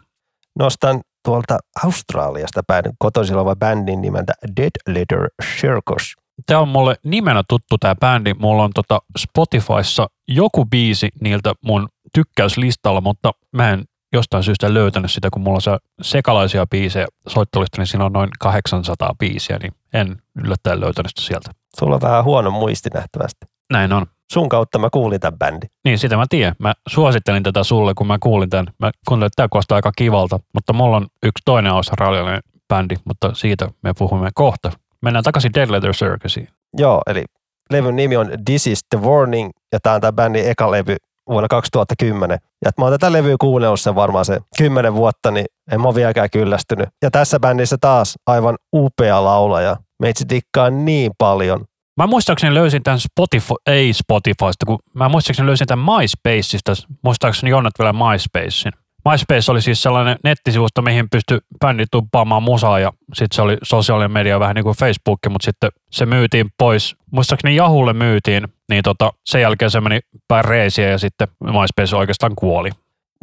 [0.58, 5.28] Nostan tuolta Australiasta päin kotoisin oleva bändin nimeltä Dead Letter
[5.60, 6.14] Circus.
[6.46, 8.34] Tämä on mulle nimenä tuttu tämä bändi.
[8.34, 15.10] Mulla on tota Spotifyssa joku biisi niiltä mun tykkäyslistalla, mutta mä en jostain syystä löytänyt
[15.10, 19.72] sitä, kun mulla on se sekalaisia biisejä soittolista, niin siinä on noin 800 biisiä, niin
[19.94, 21.50] en yllättäen löytänyt sitä sieltä.
[21.78, 23.46] Sulla on vähän huono muisti nähtävästi.
[23.72, 24.06] Näin on.
[24.32, 25.70] Sun kautta mä kuulin tämän bändin.
[25.84, 26.54] Niin, sitä mä tiedän.
[26.58, 28.66] Mä suosittelin tätä sulle, kun mä kuulin tämän.
[28.78, 33.34] Mä kuuntelin, että tämä kuulostaa aika kivalta, mutta mulla on yksi toinen australialainen bändi, mutta
[33.34, 34.72] siitä me puhumme kohta.
[35.02, 36.48] Mennään takaisin Dead Letter Circusiin.
[36.76, 37.24] Joo, eli
[37.70, 40.96] levyn nimi on This is the Warning, ja tämä on tämä bändin eka levy
[41.30, 42.38] vuonna 2010.
[42.64, 46.30] Ja mä oon tätä levyä kuunnellut sen varmaan se kymmenen vuotta, niin en mä vieläkään
[46.30, 46.88] kyllästynyt.
[47.02, 49.76] Ja tässä bändissä taas aivan upea laulaja.
[50.02, 51.64] Meitsi dikkaa niin paljon.
[51.96, 56.72] Mä muistaakseni löysin tämän Spotify, ei Spotifysta, kun mä muistaakseni löysin tämän MySpaceista.
[57.04, 58.85] Muistaakseni Jonnat vielä MySpacein.
[59.10, 64.12] MySpace oli siis sellainen nettisivusto, mihin pystyi bändit tuppaamaan musaa ja sitten se oli sosiaalinen
[64.12, 66.96] media vähän niin kuin Facebook, mutta sitten se myytiin pois.
[67.10, 72.32] Muistaakseni Jahulle myytiin, niin tota, sen jälkeen se meni päin reisiä ja sitten MySpace oikeastaan
[72.36, 72.70] kuoli.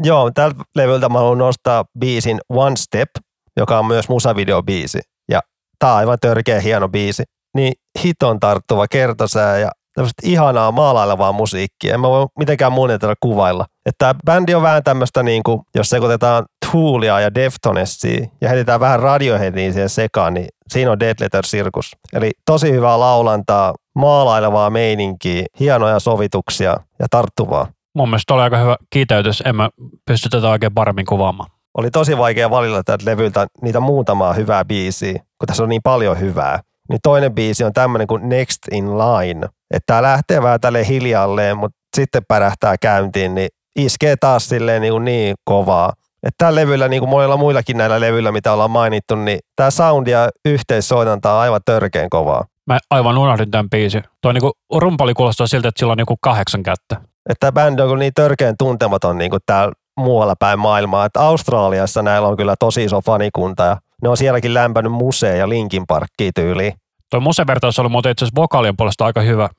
[0.04, 3.10] Joo, tältä levyltä mä haluan nostaa biisin One Step,
[3.58, 5.00] joka on myös musavideobiisi.
[5.30, 5.40] Ja
[5.80, 7.24] tää on aivan törkeä hieno biisi.
[7.56, 11.94] Niin hiton tarttuva kertosää ja tämmöistä ihanaa maalailevaa musiikkia.
[11.94, 13.66] En mä voi mitenkään muun tätä kuvailla.
[13.86, 18.80] Että tää bändi on vähän tämmöistä, niin kuin, jos sekoitetaan Toolia ja Deftonesia ja heitetään
[18.80, 21.92] vähän Radioheadia siihen sekaan, niin siinä on Dead Letter Circus.
[22.14, 27.68] Eli tosi hyvää laulantaa, maalailevaa meininkiä, hienoja sovituksia ja tarttuvaa.
[27.96, 29.70] Mun mielestä oli aika hyvä kiteytys, en mä
[30.06, 31.50] pysty tätä oikein paremmin kuvaamaan.
[31.78, 36.20] oli tosi vaikea valilla tältä levyltä niitä muutamaa hyvää biisiä, kun tässä on niin paljon
[36.20, 36.60] hyvää.
[36.90, 39.48] Niin toinen biisi on tämmöinen kuin Next in Line.
[39.74, 44.94] Että tää lähtee vähän tälle hiljalleen, mutta sitten pärähtää käyntiin, niin iskee taas silleen niin,
[44.94, 45.94] kuin niin kovaa.
[46.24, 50.08] Että tällä levyllä, niin kuin monilla muillakin näillä levyillä, mitä ollaan mainittu, niin tämä sound
[50.08, 52.46] ja yhteissoitanta on aivan törkeän kovaa.
[52.68, 54.04] Mä aivan unohdin tämän biisin.
[54.22, 56.96] Tuo niinku rumpali kuulostaa siltä, että sillä on niinku kahdeksan kättä.
[57.30, 61.06] Että tämä bändi on niin törkeän tuntematon niin kuin täällä muualla päin maailmaa.
[61.06, 65.50] Että Australiassa näillä on kyllä tosi iso fanikunta ja ne on sielläkin lämpänyt musea ja
[65.50, 66.74] Linkin Parkkiin tyyliin.
[67.14, 69.50] Tuo musevertaus oli muuten itse asiassa vokaalien puolesta aika hyvä.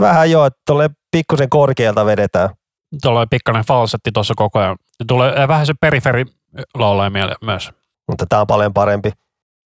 [0.00, 2.50] Vähän joo, että tuolle pikkusen korkealta vedetään.
[3.02, 4.76] Tuolla oli pikkainen falsetti tuossa koko ajan.
[4.98, 6.24] Ja Tulee äh, vähän se periferi
[6.74, 7.70] laulaja mieleen myös.
[8.08, 9.12] Mutta tämä on paljon parempi.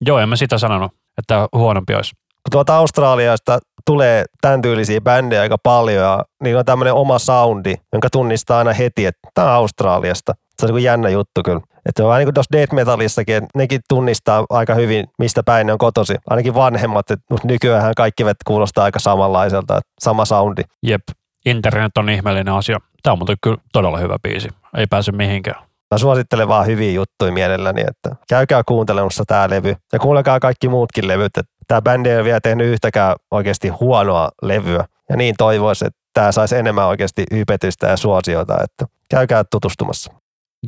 [0.06, 2.12] Joo, en mä sitä sanonut, että huonompi olisi.
[2.16, 7.74] Kun tuolta Australiasta tulee tämän tyylisiä bändejä aika paljon ja niillä on tämmöinen oma soundi,
[7.92, 10.34] jonka tunnistaa aina heti, että tämä on Australiasta.
[10.60, 11.60] Se on niin jännä juttu kyllä.
[11.86, 15.72] Että vähän niin kuin tuossa death metallissakin, että nekin tunnistaa aika hyvin, mistä päin ne
[15.72, 16.14] on kotosi.
[16.30, 20.62] Ainakin vanhemmat, että nykyään kaikki vet kuulostaa aika samanlaiselta, että sama soundi.
[20.82, 21.02] Jep,
[21.46, 22.78] internet on ihmeellinen asia.
[23.02, 24.48] Tämä on muuten kyllä todella hyvä biisi.
[24.76, 25.62] Ei pääse mihinkään.
[25.90, 31.08] Mä suosittelen vaan hyviä juttuja mielelläni, että käykää kuuntelemassa tämä levy ja kuulekaa kaikki muutkin
[31.08, 31.36] levyt.
[31.36, 36.00] Että tämä bändi ei ole vielä tehnyt yhtäkään oikeasti huonoa levyä ja niin toivoisin, että
[36.14, 40.12] tämä saisi enemmän oikeasti hypetystä ja suosiota, että käykää tutustumassa.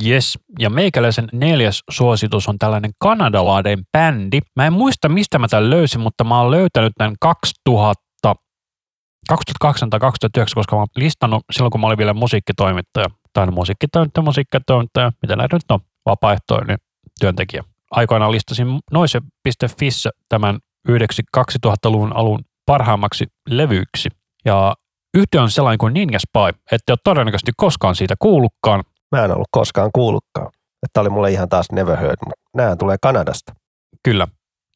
[0.06, 4.38] Yes, ja meikäläisen neljäs suositus on tällainen kanadalainen bändi.
[4.56, 8.02] Mä en muista, mistä mä tämän löysin, mutta mä oon löytänyt tämän 2000
[9.28, 14.24] 2008 tai 2009, koska mä oon listannut silloin, kun mä olin vielä musiikkitoimittaja, tai musiikkitoimittaja,
[14.24, 16.78] musiikkitoimittaja, mitä näitä nyt on, vapaaehtoinen
[17.20, 17.64] työntekijä.
[17.90, 24.08] Aikoinaan listasin noise.fissä tämän yhdeksi 2000-luvun alun parhaammaksi levyksi.
[24.44, 24.74] Ja
[25.14, 28.84] yhtiö on sellainen kuin Ninja Spy, ette ole todennäköisesti koskaan siitä kuullutkaan.
[29.12, 30.48] Mä en ollut koskaan kuullutkaan.
[30.82, 33.54] Että oli mulle ihan taas never heard, mutta nämä tulee Kanadasta.
[34.02, 34.26] Kyllä.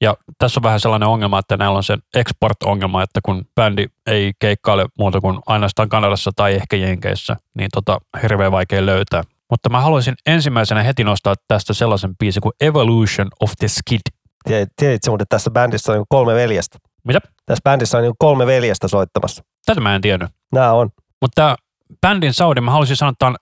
[0.01, 4.32] Ja tässä on vähän sellainen ongelma, että näillä on se export-ongelma, että kun bändi ei
[4.39, 9.22] keikkaile muuta kuin ainoastaan Kanadassa tai ehkä Jenkeissä, niin tota, hirveän vaikea löytää.
[9.51, 14.01] Mutta mä haluaisin ensimmäisenä heti nostaa tästä sellaisen biisin kuin Evolution of the Skid.
[14.47, 16.78] Tiedätkö muuten, että tässä bändissä on kolme veljestä?
[17.05, 17.18] Mitä?
[17.47, 19.43] Tässä bändissä on niin kolme veljestä soittamassa.
[19.66, 20.28] Tätä mä en tiennyt.
[20.53, 20.89] Nämä on.
[21.20, 21.57] Mutta
[22.01, 23.37] bändin saudi, mä haluaisin sanoa, että on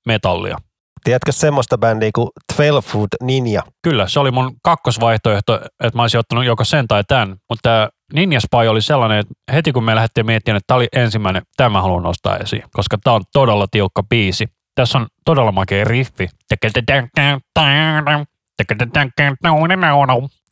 [0.00, 0.56] ska-metallia.
[1.04, 3.62] Tiedätkö semmoista bändiä kuin 12 Foot Ninja?
[3.82, 7.28] Kyllä, se oli mun kakkosvaihtoehto, että mä olisin ottanut joko sen tai tämän.
[7.28, 10.88] Mutta tämä Ninja Spy oli sellainen, että heti kun me lähdettiin miettimään, että tämä oli
[10.92, 14.46] ensimmäinen, tämä mä haluan nostaa esiin, koska tämä on todella tiukka biisi.
[14.74, 16.28] Tässä on todella makea riffi.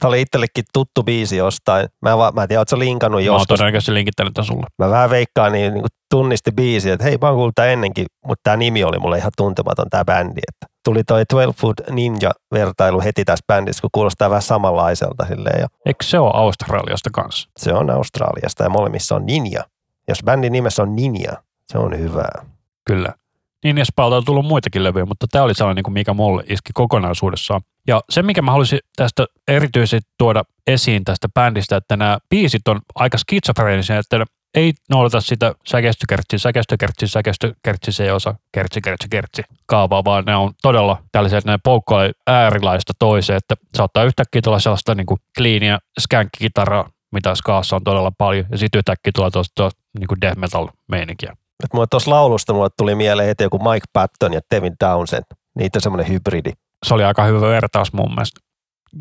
[0.01, 1.89] Tämä oli itsellekin tuttu biisi jostain.
[2.03, 3.47] Mä, va, mä en tiedä, ootko linkannut Mä oon joskus.
[3.49, 4.67] todennäköisesti linkittänyt tämän sulle.
[4.79, 8.41] Mä vähän veikkaan, niin, niin tunnisti biisi, että hei, mä oon kuullut tää ennenkin, mutta
[8.43, 10.41] tämä nimi oli mulle ihan tuntematon, tämä bändi.
[10.49, 15.61] Että tuli toi 12 Foot Ninja-vertailu heti tässä bändissä, kun kuulostaa vähän samanlaiselta silleen.
[15.61, 17.49] Ja Eikö se ole Australiasta kanssa?
[17.59, 19.65] se on Australiasta ja molemmissa on Ninja.
[20.09, 21.33] Jos bändin nimessä on Ninja,
[21.73, 22.45] se on hyvää.
[22.87, 23.15] Kyllä.
[23.65, 27.61] Niin Espalta on tullut muitakin levyjä, mutta tämä oli sellainen, kuin mikä mulle iski kokonaisuudessaan.
[27.87, 32.81] Ja se, mikä mä haluaisin tästä erityisesti tuoda esiin tästä bändistä, että nämä biisit on
[32.95, 39.43] aika skitsofreenisia, että ei noudata sitä säkestykertsi, säkestykertsi, säkestykertsi, se ei osa kertsi, kertsi, kertsi
[39.67, 44.59] kaavaa, vaan ne on todella tällaisia, että ne poukkoilee äärilaista toiseen, että saattaa yhtäkkiä tulla
[44.59, 49.71] sellaista niin kuin cleania skankkitaraa, mitä skaassa on todella paljon, ja sitten yhtäkkiä tulee tuosta
[49.99, 51.37] niin kuin death metal meininkiä.
[51.65, 55.25] Et mulle tuossa laulusta mulle tuli mieleen heti joku Mike Patton ja Devin Townsend.
[55.59, 56.53] Niitä semmoinen hybridi.
[56.87, 58.41] se oli aika hyvä vertaus mun mielestä.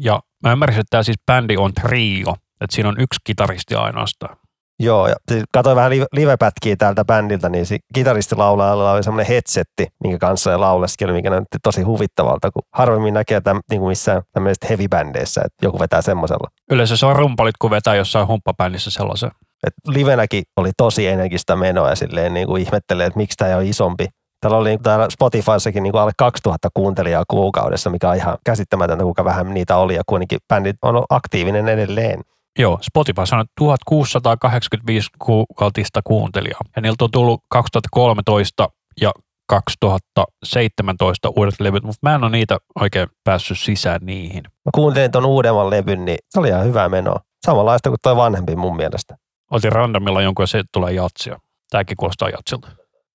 [0.01, 4.37] Ja mä ymmärsin, että tämä siis bändi on trio, että siinä on yksi kitaristi ainoastaan.
[4.79, 9.87] Joo, ja siis katsoin vähän live- livepätkiä täältä bändiltä, niin si- kitaristilaulajalla oli semmoinen headsetti,
[10.03, 14.21] minkä kanssa se lauleskeli, mikä näytti tosi huvittavalta, kun harvemmin näkee täm, niin kuin missään
[14.33, 16.47] tämmöisessä heavy-bändeissä, että joku vetää semmoisella.
[16.71, 19.31] Yleensä se on rumpalit, kun vetää jossain humppabändissä sellaisen.
[19.67, 23.55] Et livenäkin oli tosi energistä menoa ja silleen niin kuin ihmettelee, että miksi tämä ei
[23.55, 24.07] ole isompi.
[24.41, 29.03] Täällä oli niin täällä Spotifyssakin niin kuin alle 2000 kuuntelijaa kuukaudessa, mikä on ihan käsittämätöntä,
[29.03, 32.21] kuinka vähän niitä oli ja kuitenkin bändi on aktiivinen edelleen.
[32.59, 36.59] Joo, Spotify sanoi 1685 kuukautista kuuntelijaa.
[36.75, 38.69] Ja niiltä on tullut 2013
[39.01, 39.11] ja
[39.49, 44.43] 2017 uudet levyt, mutta mä en ole niitä oikein päässyt sisään niihin.
[44.43, 47.19] Mä kuuntelin ton uudemman levyn, niin se oli ihan hyvää menoa.
[47.45, 49.15] Samanlaista kuin toi vanhempi mun mielestä.
[49.51, 51.39] Otin randomilla jonkun ja se tulee jatsia.
[51.69, 52.67] Tämäkin kuulostaa jatsilta.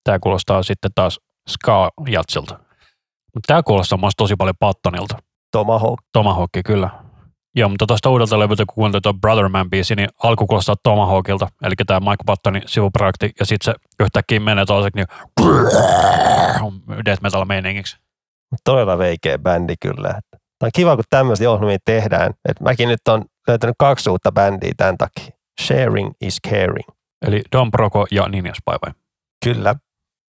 [0.04, 2.58] Tämä kuulostaa sitten taas ska-jatsilta.
[3.34, 5.18] Mutta tämä kuulostaa myös tosi paljon Pattonilta.
[5.52, 6.00] Tomahawk.
[6.12, 6.90] Tomahawk, kyllä.
[7.54, 11.74] Joo, mutta tuosta uudelta levyltä, kun kuuntelit tuon Brotherman biisi, niin alku kuulostaa Tomahawkilta, eli
[11.86, 15.06] tämä Mike Pattonin sivuprojekti, ja sitten se yhtäkkiä menee tuollaiseksi niin
[17.04, 17.96] death metal meiningiksi.
[18.64, 20.08] Todella veikeä bändi kyllä.
[20.08, 22.34] Tämä on kiva, kun tämmöisiä ohjelmia tehdään.
[22.48, 25.41] Et mäkin nyt on löytänyt kaksi uutta bändiä tämän takia.
[25.60, 26.88] Sharing is caring.
[27.26, 28.94] Eli Don Broco ja Ninja Spy vai?
[29.44, 29.74] Kyllä.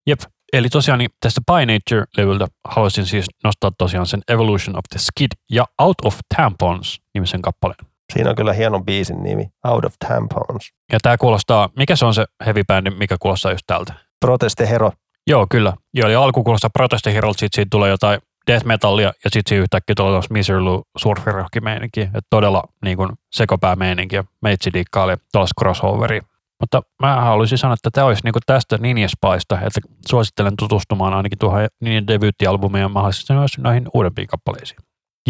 [0.08, 0.20] Jep.
[0.54, 5.32] Eli tosiaan niin tästä By Nature-levyltä haluaisin siis nostaa tosiaan sen Evolution of the Skid
[5.52, 7.86] ja Out of Tampons nimisen kappaleen.
[8.14, 9.50] Siinä on kyllä hieno biisin nimi.
[9.68, 10.70] Out of Tampons.
[10.92, 13.94] Ja tämä kuulostaa, mikä se on se heavy bändi, mikä kuulostaa just tältä?
[14.26, 14.92] Proteste Hero.
[15.28, 15.74] Joo, kyllä.
[15.94, 19.62] Joo, eli alku kuulostaa Protesti Herald, sitten siitä tulee jotain death metallia ja sitten siinä
[19.62, 22.02] yhtäkkiä tulee tuossa Misery Lou surfirokki meininki.
[22.02, 26.22] Että todella niin kuin sekopää meininki ja meitsi diikkaili tuollaista crossoveria.
[26.60, 31.14] Mutta mä haluaisin sanoa, että tämä olisi niin kuin tästä Ninja Spysta, että suosittelen tutustumaan
[31.14, 34.80] ainakin tuohon Ninja debyyttialbumiin ja mahdollisesti myös näihin uudempiin kappaleisiin.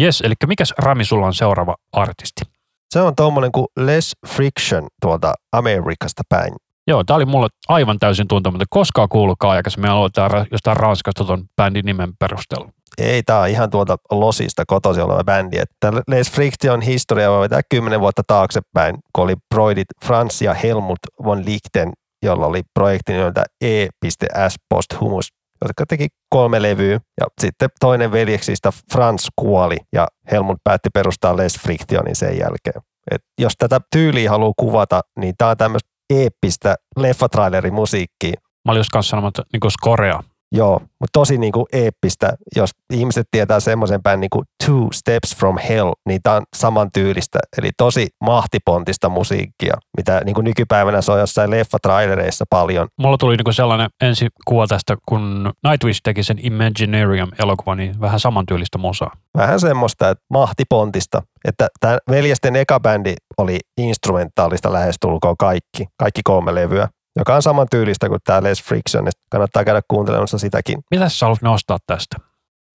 [0.00, 2.42] Yes, eli mikäs Rami sulla on seuraava artisti?
[2.90, 6.52] Se on tommonen kuin Less Friction tuolta Amerikasta päin.
[6.86, 8.66] Joo, tämä oli mulle aivan täysin tuntematon.
[8.70, 9.90] Koskaan kuullutkaan aikaisemmin.
[9.90, 12.70] Aloitetaan ra- jostain Ranskasta tuon bändin nimen perusteella.
[12.98, 15.58] Ei, on ihan tuolta Losista kotoisin oleva bändi.
[15.58, 20.98] Että Les Friction historia voi vetää kymmenen vuotta taaksepäin, kun oli Broidit Franz ja Helmut
[21.24, 24.54] von Lichten, jolla oli projekti nimeltä E.S.
[24.68, 25.28] Posthumus,
[25.64, 27.00] jotka teki kolme levyä.
[27.20, 32.82] Ja sitten toinen veljeksistä Franz kuoli ja Helmut päätti perustaa Les Frictionin sen jälkeen.
[33.10, 38.34] Et jos tätä tyyliä haluaa kuvata, niin tämä on tämmöistä eeppistä leffatrailerimusiikkia.
[38.64, 40.22] Mä olin just kanssa sanomaan, että niin Korea
[40.52, 42.32] Joo, mutta tosi niin kuin eeppistä.
[42.56, 47.38] Jos ihmiset tietää semmoisen päin niin kuin Two Steps from Hell, niin tämä on samantyylistä.
[47.58, 52.88] Eli tosi mahtipontista musiikkia, mitä niin kuin nykypäivänä se on jossain leffatrailereissa paljon.
[52.98, 58.20] Mulla tuli niin kuin sellainen ensi kuva tästä, kun Nightwish teki sen Imaginarium-elokuva, niin vähän
[58.20, 59.10] samantyylistä musaa.
[59.36, 61.22] Vähän semmoista, että mahtipontista.
[61.44, 67.66] Että tämä veljesten eka bändi oli instrumentaalista lähestulkoon kaikki, kaikki kolme levyä joka on saman
[67.70, 70.80] tyylistä kuin tämä Les Friction, kannattaa käydä kuuntelemassa sitäkin.
[70.90, 72.16] Mitä sä haluat nostaa tästä?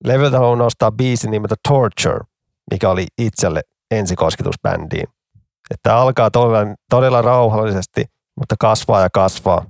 [0.03, 2.19] Levyltä haluan nostaa biisin nimeltä Torture,
[2.71, 3.61] mikä oli itselle
[3.91, 5.07] ensikosketus bändiin.
[5.71, 8.05] Että alkaa todella, todella rauhallisesti,
[8.39, 9.65] mutta kasvaa ja kasvaa.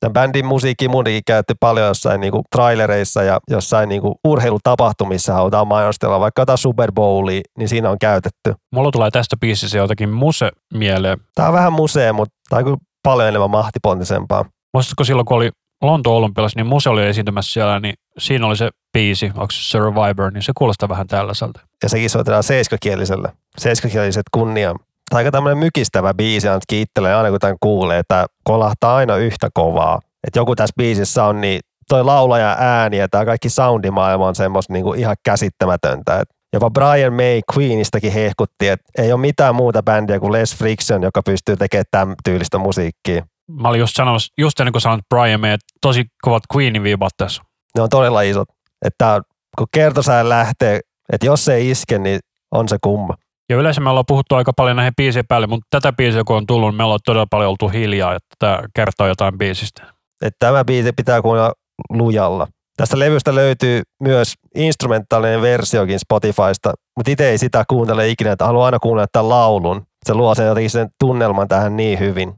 [0.00, 6.20] Tämän bändin musiikki muutenkin käytti paljon jossain niinku trailereissa ja jossain niinku urheilutapahtumissa halutaan mainostella
[6.20, 8.54] vaikka jotain Super Bowlia, niin siinä on käytetty.
[8.72, 11.18] Mulla tulee tästä biisissä jotakin muse mieleen.
[11.34, 12.76] Tää on vähän musea, mutta tämä on
[13.06, 14.44] paljon enemmän mahtipontisempaa.
[14.74, 15.50] Muistatko silloin, kun oli
[15.82, 20.30] Lonto Olympialais, niin museo oli esiintymässä siellä, niin siinä oli se biisi, onko se Survivor,
[20.32, 21.60] niin se kuulostaa vähän tällaiselta.
[21.82, 23.32] Ja sekin soitetaan seiskakielisellä.
[23.58, 24.74] Seiskakieliset kunnia.
[25.10, 29.48] Tämä aika tämmöinen mykistävä biisi ainakin itselle aina kun tämän kuulee, että kolahtaa aina yhtä
[29.54, 30.00] kovaa.
[30.26, 34.72] Että joku tässä biisissä on niin toi laulaja ääni ja tämä kaikki soundimaailma on semmoista
[34.72, 36.20] niinku ihan käsittämätöntä.
[36.20, 41.02] Et jopa Brian May Queenistakin hehkutti, että ei ole mitään muuta bändiä kuin Les Friction,
[41.02, 43.26] joka pystyy tekemään tämän tyylistä musiikkia.
[43.50, 47.12] Mä olin just sanomassa, just ennen kuin sanoit Brian May, että tosi kovat Queenin viibat
[47.16, 47.42] tässä.
[47.76, 48.48] Ne on todella isot.
[48.84, 49.20] Että
[49.58, 50.80] kun kertosään lähtee,
[51.12, 52.20] että jos se ei iske, niin
[52.52, 53.14] on se kumma.
[53.50, 56.46] Ja yleensä me ollaan puhuttu aika paljon näihin biisien päälle, mutta tätä biisiä kun on
[56.46, 59.82] tullut, niin me ollaan todella paljon oltu hiljaa, että tämä kertoo jotain biisistä.
[60.22, 61.52] Että tämä biisi pitää kuunnella
[61.90, 62.46] lujalla.
[62.76, 68.64] Tästä levystä löytyy myös instrumentaalinen versiokin Spotifysta, mutta itse ei sitä kuuntele ikinä, että haluan
[68.64, 69.86] aina kuunnella tämän laulun.
[70.06, 72.34] Se luo sen jotenkin sen tunnelman tähän niin hyvin.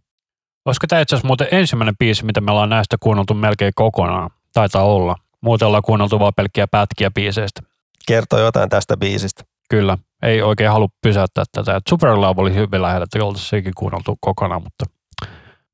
[0.66, 4.30] Olisiko tämä itse asiassa muuten ensimmäinen biisi, mitä me ollaan näistä kuunneltu melkein kokonaan?
[4.52, 5.16] Taitaa olla.
[5.40, 7.62] Muuten ollaan kuunneltu vain pelkkiä pätkiä biiseistä.
[8.06, 9.44] Kertoo jotain tästä biisistä.
[9.70, 9.98] Kyllä.
[10.22, 11.80] Ei oikein halua pysäyttää tätä.
[11.88, 14.84] Super Love oli hyvin lähellä, että oltaisiin sekin kuunneltu kokonaan, mutta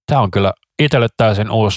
[0.07, 1.77] tämä on kyllä itselle täysin uusi.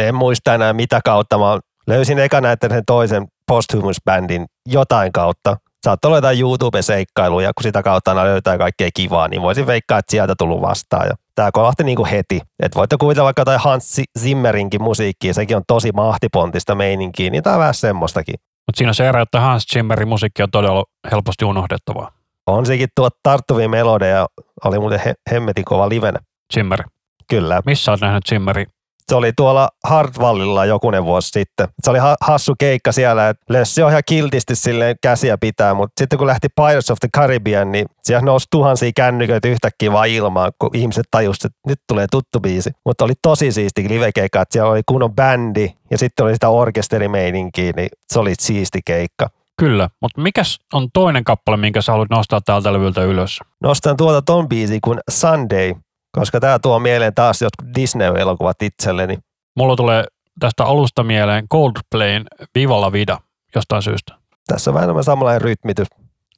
[0.00, 5.56] En muista enää mitä kautta mä Löysin eka näiden sen toisen Posthumous-bändin jotain kautta.
[5.84, 10.10] Saattoi olla jotain YouTube-seikkailuja, kun sitä kautta aina löytää kaikkea kivaa, niin voisin veikkaa, että
[10.10, 11.06] sieltä tullut vastaan.
[11.06, 12.40] Ja tämä kolahti niin kuin heti.
[12.62, 17.56] Että voitte kuvitella vaikka jotain Hans Zimmerinkin musiikkia, sekin on tosi mahtipontista meininkiä, niin tämä
[17.56, 18.34] on vähän semmoistakin.
[18.66, 22.12] Mutta siinä se ero, että Hans Zimmerin musiikki on todella helposti unohdettavaa.
[22.46, 24.26] On sekin tuo tarttuvia melodeja,
[24.64, 26.18] oli muuten he, hemmetin kova livenä.
[26.54, 26.82] Zimmer.
[27.30, 27.62] Kyllä.
[27.66, 28.64] Missä olet nähnyt Zimmeri
[29.08, 31.68] se oli tuolla Hardvallilla jokunen vuosi sitten.
[31.82, 35.92] Se oli ha- hassu keikka siellä, että Lössi on ihan kiltisti silleen käsiä pitää, mutta
[36.00, 40.52] sitten kun lähti Pirates of the Caribbean, niin siellä nousi tuhansia kännyköitä yhtäkkiä vaan ilmaan,
[40.58, 42.70] kun ihmiset tajusivat, että nyt tulee tuttu biisi.
[42.84, 47.72] Mutta oli tosi siisti livekeikka, että siellä oli kunnon bändi ja sitten oli sitä orkesterimeininkiä,
[47.76, 49.30] niin se oli siisti keikka.
[49.58, 53.40] Kyllä, mutta mikäs on toinen kappale, minkä sä haluat nostaa täältä levyltä ylös?
[53.62, 55.74] Nostan tuota ton biisi kuin Sunday,
[56.12, 59.18] koska tämä tuo mieleen taas jotkut Disney-elokuvat itselleni.
[59.56, 60.04] Mulla tulee
[60.40, 63.18] tästä alusta mieleen Coldplayn Vivalla Vida
[63.54, 64.14] jostain syystä.
[64.46, 65.88] Tässä on vähän samanlainen rytmitys.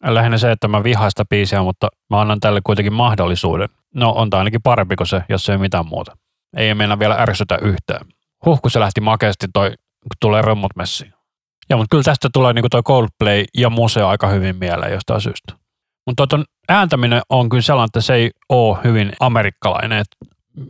[0.05, 3.69] Lähinnä se, että mä vihaan sitä biisiä, mutta mä annan tälle kuitenkin mahdollisuuden.
[3.95, 6.17] No on tämä ainakin parempi kuin se, jos se ei mitään muuta.
[6.57, 8.07] Ei mennä vielä ärsytä yhtään.
[8.45, 9.69] Huh, kun se lähti makeasti toi,
[10.03, 11.15] kun tulee römmut messiin.
[11.71, 15.55] Ja, mutta kyllä tästä tulee niin toi Coldplay ja museo aika hyvin mieleen jostain syystä.
[16.09, 19.99] Mutta tuon ääntäminen on kyllä sellainen, että se ei ole hyvin amerikkalainen.
[19.99, 20.17] Että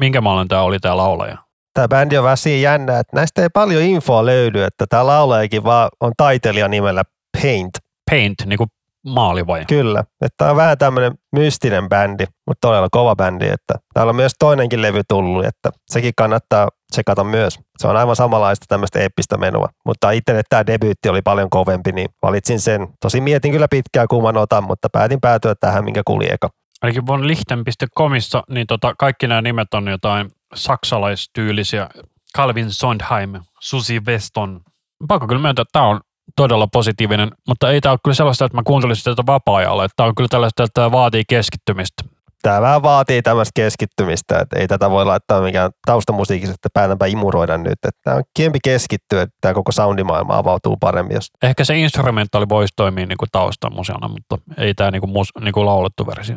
[0.00, 1.38] minkä mallin tämä oli tämä laulaja?
[1.74, 5.64] Tämä bändi on vähän siinä jännä, että näistä ei paljon infoa löydy, että tämä laulajakin
[5.64, 7.02] vaan on taiteilija nimellä
[7.42, 7.70] Paint.
[8.10, 8.70] Paint, niin kuin
[9.06, 9.64] maali vai?
[9.64, 14.16] Kyllä, että tämä on vähän tämmöinen mystinen bändi, mutta todella kova bändi, että täällä on
[14.16, 16.68] myös toinenkin levy tullut, että sekin kannattaa
[16.98, 17.58] tsekata myös.
[17.78, 22.08] Se on aivan samanlaista tämmöistä eeppistä menua, mutta itselle tämä debyytti oli paljon kovempi, niin
[22.22, 22.88] valitsin sen.
[23.00, 26.48] Tosi mietin kyllä pitkään kumman otan, mutta päätin päätyä tähän, minkä kuli eka.
[26.82, 31.88] Eli von Lichten.comissa, niin tota, kaikki nämä nimet on jotain saksalaistyylisiä.
[32.36, 33.30] Calvin Sondheim,
[33.60, 34.60] Susi Weston.
[35.08, 36.00] Pakko kyllä myöntää, että tämä on
[36.36, 39.88] todella positiivinen, mutta ei tämä ole kyllä sellaista, että mä kuuntelisin tätä vapaa-ajalla.
[39.96, 42.17] Tämä on kyllä tällaista, että tämä vaatii keskittymistä.
[42.42, 47.58] Tämä vähän vaatii tämmöistä keskittymistä, että ei tätä voi laittaa mikään taustamusiikissa, että päätänpä imuroida
[47.58, 47.72] nyt.
[47.72, 51.14] Että tämä on kiempi keskittyä, että tämä koko soundimaailma avautuu paremmin.
[51.14, 51.30] Jos...
[51.42, 55.52] Ehkä se instrumentaali voisi toimia niin kuin taustamuseona, mutta ei tämä niin kuin, mus, niin
[55.52, 56.36] kuin laulettu versio.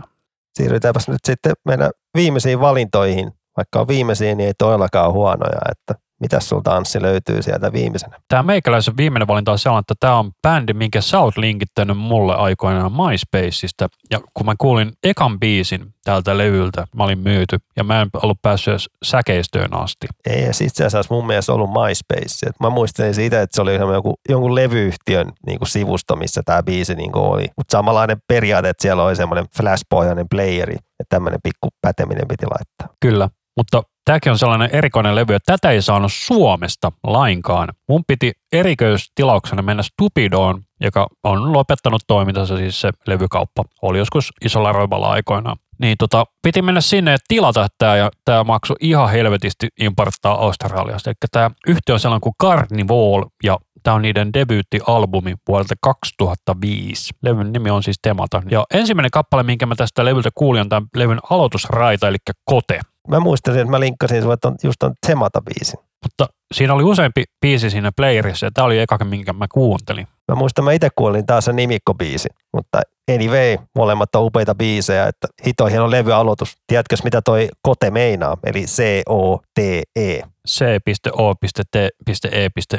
[0.53, 3.31] Siirrytäänpäs nyt sitten meidän viimeisiin valintoihin.
[3.57, 5.59] Vaikka on viimeisiä, niin ei todellakaan huonoja.
[5.71, 8.17] Että Mitäs sulta Anssi löytyy sieltä viimeisenä?
[8.27, 12.35] Tämä meikäläisen viimeinen valinta on sellainen, että tämä on bändi, minkä sä oot linkittänyt mulle
[12.35, 13.87] aikoinaan MySpaceista.
[14.11, 18.41] Ja kun mä kuulin ekan biisin tältä levyltä, mä olin myyty ja mä en ollut
[18.41, 20.07] päässyt edes säkeistöön asti.
[20.29, 22.45] Ei edes itse asiassa mun mielestä ollut MySpace.
[22.49, 26.63] Et mä muistelin siitä, että se oli joku, jonkun levyyhtiön niin kuin sivusto, missä tämä
[26.63, 27.47] biisi niin kuin oli.
[27.57, 32.95] Mutta samanlainen periaate, että siellä oli semmoinen flashpohjainen playeri, että tämmöinen pikku päteminen piti laittaa.
[32.99, 37.69] Kyllä, mutta tämäkin on sellainen erikoinen levy, että tätä ei saanut Suomesta lainkaan.
[37.89, 43.63] Mun piti erikoistilauksena mennä Stupidoon, joka on lopettanut toimintansa, siis se levykauppa.
[43.81, 45.57] Oli joskus isolla roiballa aikoinaan.
[45.79, 51.09] Niin tota, piti mennä sinne ja tilata tämä ja tämä maksoi ihan helvetisti importtaa Australiasta.
[51.09, 57.13] Eli tämä yhtiö on sellainen kuin Carnival ja Tämä on niiden debyyttialbumi vuodelta 2005.
[57.23, 58.41] Levyn nimi on siis Temata.
[58.51, 62.79] Ja ensimmäinen kappale, minkä mä tästä levyltä kuulin, on tämän levyn aloitusraita, eli Kote.
[63.07, 65.79] Mä muistelin, että mä linkkasin sulle ton, just ton Temata-biisin.
[66.05, 70.07] Mutta siinä oli useampi biisi siinä playerissa ja tämä oli eka, minkä mä kuuntelin.
[70.31, 72.81] Mä muistan, mä itse kuulin taas se nimikkobiisi, mutta
[73.13, 76.55] anyway, molemmat on upeita biisejä, että hito hieno levyaloitus.
[76.67, 80.21] Tiedätkö mitä toi kote meinaa, eli C-O-T-E?
[80.49, 81.89] C.O.T.E.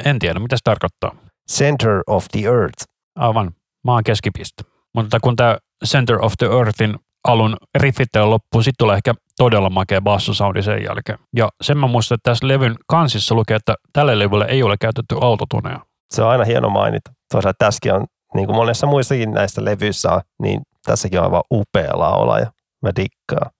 [0.05, 1.15] En tiedä, mitä se tarkoittaa.
[1.51, 2.85] Center of the Earth.
[3.15, 3.51] Aivan,
[3.83, 4.63] maan keskipiste.
[4.95, 6.95] Mutta kun tämä Center of the Earthin
[7.27, 11.19] alun riffittely loppuu, sitten tulee ehkä todella makea bassosoundi sen jälkeen.
[11.35, 15.15] Ja sen mä muistan, että tässä levyn kansissa lukee, että tälle levylle ei ole käytetty
[15.21, 15.79] autotuneja.
[16.13, 17.11] Se on aina hieno mainita.
[17.31, 18.05] Toisaalta tässäkin on,
[18.35, 22.91] niin kuin monessa muissakin näistä levyissä on, niin tässäkin on aivan upea laula ja mä
[22.95, 23.51] dikkaan.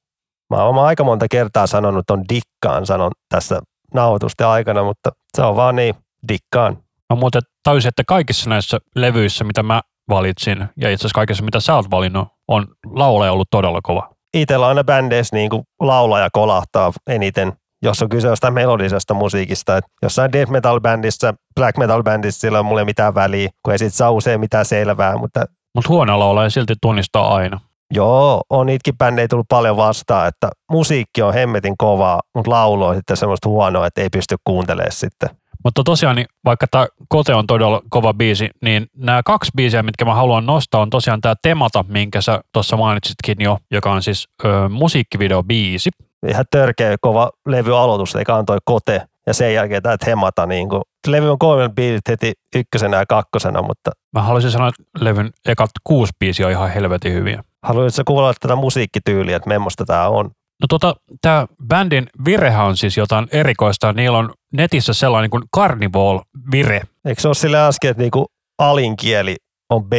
[0.50, 3.62] Mä oon aika monta kertaa sanonut, on dikkaan sanon tässä
[3.94, 5.96] nauhoitusten aikana, mutta se on vaan niin,
[6.28, 6.78] dikkaan.
[7.10, 11.60] Mä muuten tajusin, että kaikissa näissä levyissä, mitä mä valitsin, ja itse asiassa kaikessa, mitä
[11.60, 14.13] sä oot valinnut, on laulaja ollut todella kova.
[14.34, 19.78] Itellä aina bändeissä niin kuin laulaja kolahtaa eniten, jos on kyse jostain melodisesta musiikista.
[19.78, 23.80] Et jossain death metal bändissä, black metal bändissä sillä on mulle mitään väliä, kun ei
[23.80, 25.18] sit saa usein mitään selvää.
[25.18, 27.60] Mutta Mut huono laulaja silti tunnistaa aina.
[27.94, 32.96] Joo, on niitäkin bändejä tullut paljon vastaan, että musiikki on hemmetin kovaa, mutta laulu on
[32.96, 35.30] sitten semmoista huonoa, että ei pysty kuuntelemaan sitten.
[35.64, 40.06] Mutta tosiaan, niin vaikka tämä Kote on todella kova biisi, niin nämä kaksi biisiä, mitkä
[40.06, 44.28] mä haluan nostaa, on tosiaan tämä Temata, minkä sä tuossa mainitsitkin jo, joka on siis
[44.46, 45.90] ö, musiikkivideo-biisi.
[46.28, 50.46] Ihan törkeä kova levyaloitus, eikä antoi Kote, ja sen jälkeen tämä Temata.
[50.46, 53.92] Niin kuin, levy on kolme biisit heti ykkösenä ja kakkosena, mutta...
[54.14, 57.44] Mä haluaisin sanoa, että levyn ekat kuusi biisiä on ihan helvetin hyviä.
[57.64, 60.32] Haluaisitko kuulla tätä musiikkityyliä, että memmosta tämä on?
[60.64, 63.94] No tota, tämä bändin virehän on siis jotain erikoista.
[63.94, 66.82] Niillä on netissä sellainen kuin Carnival-vire.
[67.06, 68.26] Eikö se ole sille äsken, että niinku
[68.60, 69.36] alinkieli
[69.70, 69.94] on B?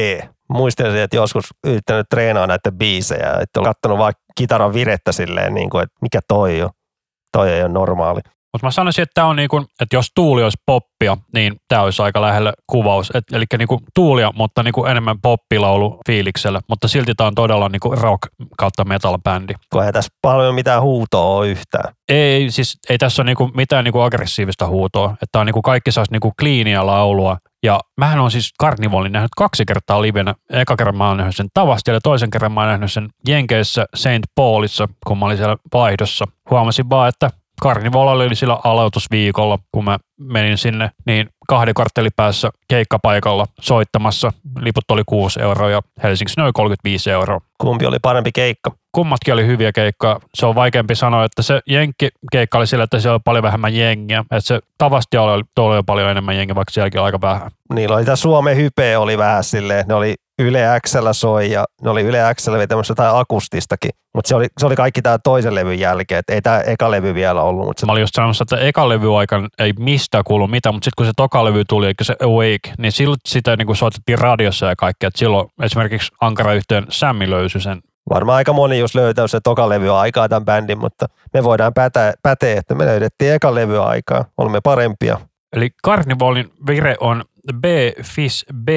[0.49, 5.71] Muistelisin, että joskus yrittänyt treenaa näitä biisejä, että on katsonut vaikka kitaran virettä silleen, niin
[5.71, 6.71] kuin, että mikä toi on.
[7.33, 8.21] Toi ei ole normaali.
[8.55, 11.82] Mutta mä sanoisin, että tämä on niin kuin, että jos tuuli olisi poppia, niin tämä
[11.82, 13.12] olisi aika lähellä kuvaus.
[13.14, 16.61] Et, eli niin kuin tuulia, mutta niin kuin enemmän poppilaulu fiiliksellä.
[16.68, 18.20] Mutta silti tämä on todella niin kuin rock
[18.59, 19.55] kautta metal-bändi.
[19.72, 21.94] Kun ei tässä paljon mitään huutoa ole yhtään.
[22.09, 25.16] Ei, siis ei tässä ole niin kuin mitään niin kuin aggressiivista huutoa.
[25.22, 27.36] Että on niin kuin kaikki saisi niin kuin kliiniä laulua.
[27.62, 30.34] Ja mähän on siis Carnivalin nähnyt kaksi kertaa livenä.
[30.50, 33.86] Eka kerran mä oon nähnyt sen Tavasti ja toisen kerran mä oon nähnyt sen Jenkeissä
[33.94, 34.24] St.
[34.34, 36.24] Paulissa, kun mä olin siellä vaihdossa.
[36.50, 37.30] Huomasin vaan, että
[37.62, 44.32] Carnival oli sillä aloitusviikolla, kun mä menin sinne, niin kahden kvarttelin päässä keikkapaikalla soittamassa.
[44.59, 47.40] Liput oli 6 euroa ja Helsingissä noin 35 euroa.
[47.61, 48.70] Kumpi oli parempi keikka?
[48.92, 50.20] Kummatkin oli hyviä keikkoja.
[50.34, 54.20] Se on vaikeampi sanoa, että se jenkki-keikka oli sillä, että siellä oli paljon vähemmän jengiä.
[54.20, 57.50] Että se tavasti oli, oli paljon enemmän jengiä, vaikka sielläkin oli aika vähän.
[57.74, 61.91] Niillä oli tämä Suomen hype oli vähän silleen, ne oli Yle X soi ja ne
[61.91, 63.91] oli Yle X vetämässä jotain akustistakin.
[64.14, 67.14] Mutta se oli, se oli kaikki tämä toisen levyn jälkeen, että ei tämä eka levy
[67.14, 67.66] vielä ollut.
[67.66, 67.87] Mutta se...
[67.87, 71.07] Mä olin just sanomassa, että eka levy aikana ei mistään kuulu mitään, mutta sitten kun
[71.07, 74.76] se toka levy tuli, eikä se Awake, niin silloin sitä niin kuin soitettiin radiossa ja
[74.76, 75.09] kaikkea.
[75.09, 77.80] Et silloin esimerkiksi Ankara yhteen Sammi löysi sen
[78.11, 82.12] Varmaan aika moni just löytänyt se toka levy aikaa tämän bändin, mutta me voidaan päteä,
[82.22, 84.24] päteä että me löydettiin eka levy aikaa.
[84.39, 85.20] Olemme parempia.
[85.57, 87.24] Eli Carnivalin vire on
[87.61, 87.64] B,
[88.03, 88.68] FIS, B,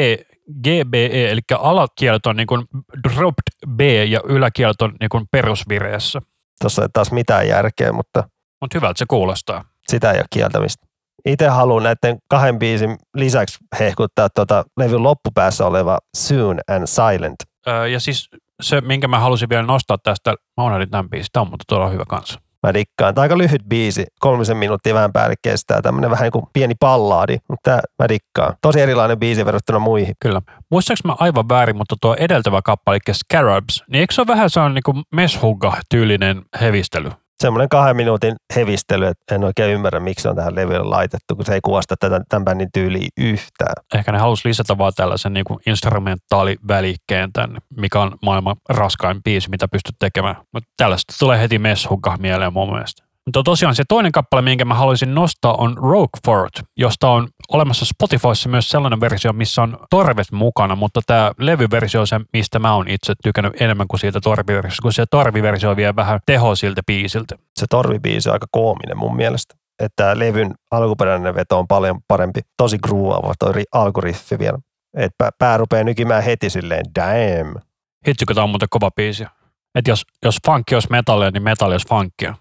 [0.63, 2.65] GBE, eli alakielet on niin kuin
[3.03, 6.21] dropped B ja yläkielet on niin kuin perusvireessä.
[6.61, 8.23] Tuossa ei taas mitään järkeä, mutta...
[8.61, 9.63] Mutta hyvältä se kuulostaa.
[9.87, 10.87] Sitä ei ole kieltämistä.
[11.25, 17.35] Itse haluan näiden kahden biisin lisäksi hehkuttaa tuota levyn loppupäässä oleva Soon and Silent.
[17.67, 18.29] Öö, ja siis
[18.61, 21.89] se, minkä mä halusin vielä nostaa tästä, mä unohdin tämän biisin, tämä on mutta todella
[21.89, 22.39] hyvä kanssa.
[22.67, 23.15] Mä dikkaan.
[23.15, 26.73] Tämä on aika lyhyt biisi, kolmisen minuuttia vähän päälle kestää, tämmöinen vähän niin kuin pieni
[26.79, 28.55] pallaadi, mutta mä dikkaan.
[28.61, 30.15] Tosi erilainen biisi verrattuna muihin.
[30.19, 30.41] Kyllä.
[30.71, 34.49] Muistaaks mä aivan väärin, mutta tuo edeltävä kappale, eli Scarabs, niin eikö se ole vähän
[34.49, 37.11] sellainen niin meshugga-tyylinen hevistely?
[37.39, 41.45] Semmoinen kahden minuutin hevistely, että en oikein ymmärrä, miksi se on tähän levylle laitettu, kun
[41.45, 43.73] se ei kuvasta tätä, tämän bändin tyyliä yhtään.
[43.95, 49.49] Ehkä ne halusi lisätä vaan tällaisen niin kuin instrumentaalivälikkeen tänne, mikä on maailman raskain biisi,
[49.49, 50.35] mitä pystyt tekemään.
[50.53, 53.06] Mutta tällaista tulee heti meshugga mieleen mun mielestä.
[53.27, 58.49] Mutta tosiaan se toinen kappale, minkä mä haluaisin nostaa, on Roquefort, josta on olemassa Spotifyssa
[58.49, 62.87] myös sellainen versio, missä on torvet mukana, mutta tämä levyversio on se, mistä mä oon
[62.87, 67.35] itse tykännyt enemmän kuin siitä torviversiosta, kun se torviversio vie vähän teho siltä biisiltä.
[67.55, 69.55] Se torvibiisi on aika koominen mun mielestä.
[69.79, 72.41] Että levyn alkuperäinen veto on paljon parempi.
[72.57, 74.57] Tosi gruuava toi alkuriffi vielä.
[74.97, 77.55] Että pää rupeaa nykimään heti silleen, damn.
[78.07, 79.25] Hitsikö tämä on muuten kova biisi.
[79.75, 82.35] Että jos, jos funkki olisi metallia, niin metalli olisi funkkia.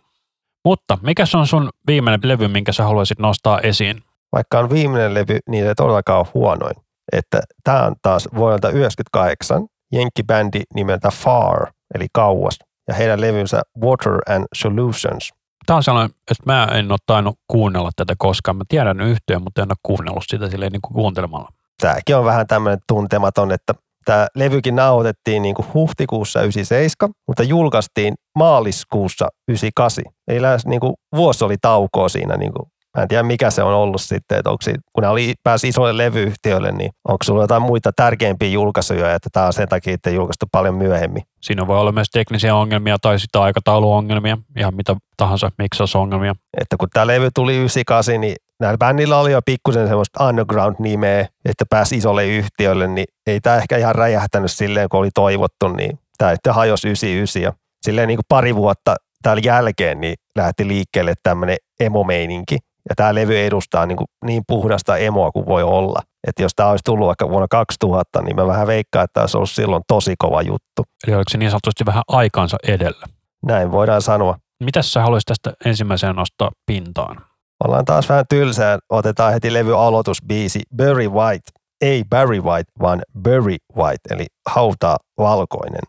[0.66, 4.02] Mutta mikä on sun viimeinen levy, minkä sä haluaisit nostaa esiin?
[4.32, 6.76] Vaikka on viimeinen levy, niin ei todellakaan ole huonoin.
[7.12, 12.58] Että tämä on taas vuodelta 1998 jenkkibändi nimeltä Far, eli kauas,
[12.88, 15.32] ja heidän levynsä Water and Solutions.
[15.66, 18.56] Tämä on sellainen, että mä en ole tainnut kuunnella tätä koskaan.
[18.56, 21.48] Mä tiedän yhtiön, mutta en ole kuunnellut sitä silleen niin kuin kuuntelemalla.
[21.80, 23.74] Tämäkin on vähän tämmöinen tuntematon, että
[24.06, 30.04] Tämä levykin nauhoitettiin niin kuin huhtikuussa 97, mutta julkaistiin maaliskuussa 98.
[30.28, 32.36] Eli lähes niin kuin vuosi oli taukoa siinä.
[32.36, 35.34] Niin kuin, mä en tiedä mikä se on ollut sitten, että onko kun ne oli,
[35.42, 39.94] pääsi isolle levyyhtiölle, niin onko sulla jotain muita tärkeimpiä julkaisuja, että tämä on sen takia
[39.94, 41.22] että julkaistu paljon myöhemmin.
[41.42, 46.34] Siinä voi olla myös teknisiä ongelmia tai sitä aikatauluongelmia, ihan mitä tahansa miksausongelmia.
[46.60, 51.64] Että kun tämä levy tuli 98, niin näillä bändillä oli jo pikkusen semmoista underground-nimeä, että
[51.70, 56.34] pääsi isolle yhtiölle, niin ei tämä ehkä ihan räjähtänyt silleen, kun oli toivottu, niin tämä
[56.34, 57.52] sitten hajosi 99 ja
[57.82, 62.58] silleen niin kuin pari vuotta täällä jälkeen niin lähti liikkeelle tämmöinen emo-meininki.
[62.88, 66.02] Ja tämä levy edustaa niin, kuin niin puhdasta emoa kuin voi olla.
[66.26, 69.36] Että jos tämä olisi tullut vaikka vuonna 2000, niin mä vähän veikkaan, että tämä olisi
[69.36, 70.82] ollut silloin tosi kova juttu.
[71.06, 73.06] Eli oliko se niin sanotusti vähän aikansa edellä?
[73.46, 74.38] Näin voidaan sanoa.
[74.64, 77.25] Mitäs sä haluaisit tästä ensimmäiseen nostaa pintaan?
[77.64, 78.78] Ollaan taas vähän tylsää.
[78.90, 81.50] Otetaan heti levy aloitusbiisi Barry White.
[81.80, 85.82] Ei Barry White, vaan Barry White, eli hauta valkoinen.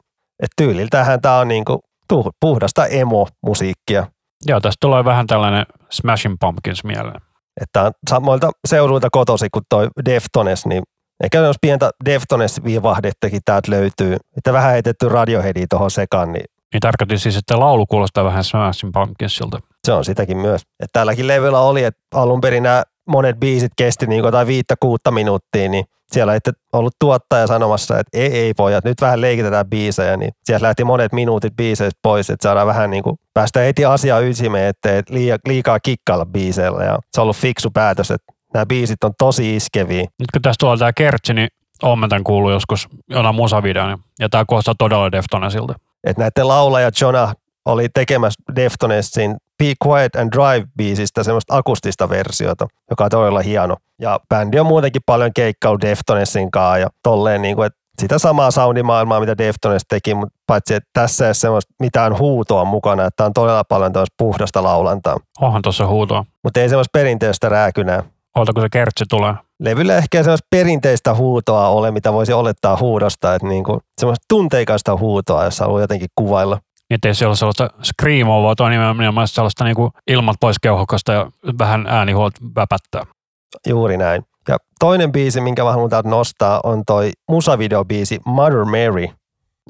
[0.44, 1.80] Et tyyliltähän tämä on niinku
[2.42, 4.08] puhdasta emo-musiikkia.
[4.46, 7.22] Joo, tästä tulee vähän tällainen Smashing Pumpkins mieleen.
[7.62, 10.84] Että on samoilta seuduilta kotosi kuin toi Deftones, niin
[11.24, 14.18] ehkä jos pientä Deftones-viivahdettakin täältä löytyy.
[14.38, 18.94] Että vähän heitetty Radioheadia tuohon sekaan, niin niin tarkoitin siis, että laulu kuulostaa vähän Smashing
[18.94, 19.60] Pumpkinsilta.
[19.88, 20.62] Se on sitäkin myös.
[20.62, 25.12] Että tälläkin levyllä oli, että alun perin nämä monet biisit kesti niin jotain viittä kuutta
[25.12, 26.40] minuuttia, niin siellä ei
[26.74, 31.14] ollut tuottaja sanomassa, että ei, ei pojat, nyt vähän leikitetään biisejä, niin siellä lähti monet
[31.14, 35.02] minuutit biiseistä pois, että saadaan vähän niin kuin päästä heti asiaa ytimeen, ettei
[35.48, 40.02] liikaa kikkailla biiseillä ja se on ollut fiksu päätös, että nämä biisit on tosi iskeviä.
[40.02, 41.48] Nyt kun tässä tulee tämä kertsi, niin
[41.80, 45.74] tämän kuullut joskus jonain musavideon, ja tämä kuulostaa todella Deftonesilta.
[46.04, 47.36] Että näiden laulaja Jonah
[47.66, 53.76] oli tekemässä Deftonesin Be Quiet and Drive-biisistä semmoista akustista versiota, joka on todella hieno.
[54.02, 58.52] Ja bändi on muutenkin paljon keikkaillut Deftonesin kanssa ja tolleen niin kuin, että sitä samaa
[58.52, 63.26] soundimaailmaa, mitä Deftones teki, mutta paitsi että tässä ei ole semmoista mitään huutoa mukana, että
[63.26, 65.18] on todella paljon puhdasta laulantaa.
[65.42, 66.26] Onhan tuossa huutoa.
[66.44, 68.04] Mutta ei semmoista perinteistä rääkynää.
[68.36, 69.34] Oota, kun se kertsi tulee.
[69.60, 75.44] Levyllä ehkä semmoista perinteistä huutoa ole, mitä voisi olettaa huudosta, että niinku, semmoista tunteikasta huutoa,
[75.44, 76.60] jos haluaa jotenkin kuvailla.
[76.90, 81.32] Niin ettei se ole sellaista screamoa, vaan toi nimenomaan sellaista niinku ilmat pois keuhokasta ja
[81.60, 83.04] vähän äänihuolt väpättää.
[83.68, 84.24] Juuri näin.
[84.48, 89.08] Ja toinen biisi, minkä mä haluan täältä nostaa, on toi musavideobiisi Mother Mary,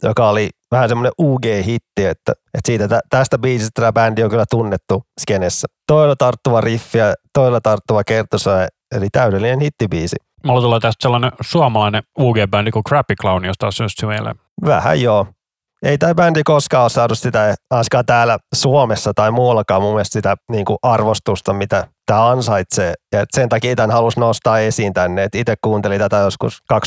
[0.03, 5.03] joka oli vähän semmoinen UG-hitti, että, että siitä, tästä biisistä tämä bändi on kyllä tunnettu
[5.21, 5.67] skenessä.
[5.87, 10.15] Toilla tarttuva riffi ja toilla tarttuva kertosa, eli täydellinen hittibiisi.
[10.45, 14.35] Mulla tulee tästä sellainen suomalainen UG-bändi kuin Crappy Clown, josta on syösty meille.
[14.65, 15.27] Vähän joo.
[15.83, 20.35] Ei tämä bändi koskaan ole saanut sitä, askaa täällä Suomessa tai muuallakaan mun mielestä sitä
[20.51, 22.93] niin kuin arvostusta, mitä tämä ansaitsee.
[23.13, 25.23] Ja sen takia tämän halusi nostaa esiin tänne.
[25.23, 26.77] Et itse kuuntelin tätä joskus 2003-2004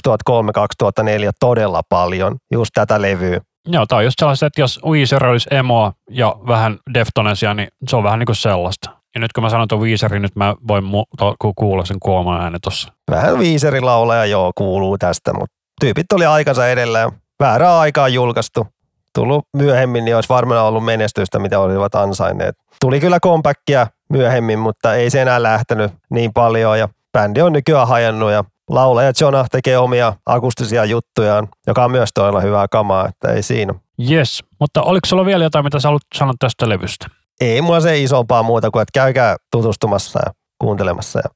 [1.41, 3.41] todella paljon, just tätä levyä.
[3.66, 7.97] Joo, tämä on just sellaista, että jos Weezer olisi emoa ja vähän Deftonesia, niin se
[7.97, 8.91] on vähän niin kuin sellaista.
[9.14, 12.61] Ja nyt kun mä sanon tuon Weezerin, nyt mä voin mu- kuulla sen kuoman äänen
[12.61, 12.93] tuossa.
[13.11, 17.12] Vähän Weezerin laulaja joo kuuluu tästä, mutta tyypit oli aikansa edelleen.
[17.41, 18.66] Väärää aikaa julkaistu.
[19.15, 22.57] Tullut myöhemmin, niin olisi varmaan ollut menestystä, mitä olivat ansainneet.
[22.81, 27.89] Tuli kyllä kompakkia myöhemmin, mutta ei se enää lähtenyt niin paljon ja bändi on nykyään
[27.89, 33.33] hajannut ja laulaja Jonah tekee omia akustisia juttujaan, joka on myös todella hyvää kamaa, että
[33.33, 33.75] ei siinä.
[34.11, 37.07] Yes, mutta oliko sulla vielä jotain, mitä sä haluat sanoa tästä levystä?
[37.41, 41.19] Ei mua se isompaa muuta kuin, että käykää tutustumassa ja kuuntelemassa.
[41.19, 41.31] Ja...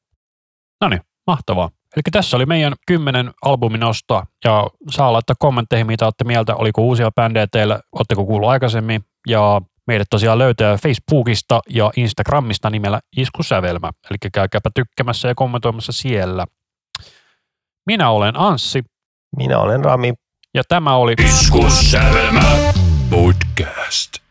[0.80, 1.70] No niin, mahtavaa.
[1.96, 7.10] Eli tässä oli meidän kymmenen albuminostoa ja saa laittaa kommentteihin, mitä olette mieltä, oliko uusia
[7.10, 14.16] bändejä teillä, oletteko kuullut aikaisemmin ja meidät tosiaan löytää Facebookista ja Instagramista nimellä Iskusävelmä, eli
[14.32, 16.46] käykääpä tykkämässä ja kommentoimassa siellä.
[17.86, 18.82] Minä olen Anssi.
[19.36, 20.14] Minä olen Rami.
[20.54, 22.56] Ja tämä oli Iskussävelmä
[23.10, 24.23] podcast.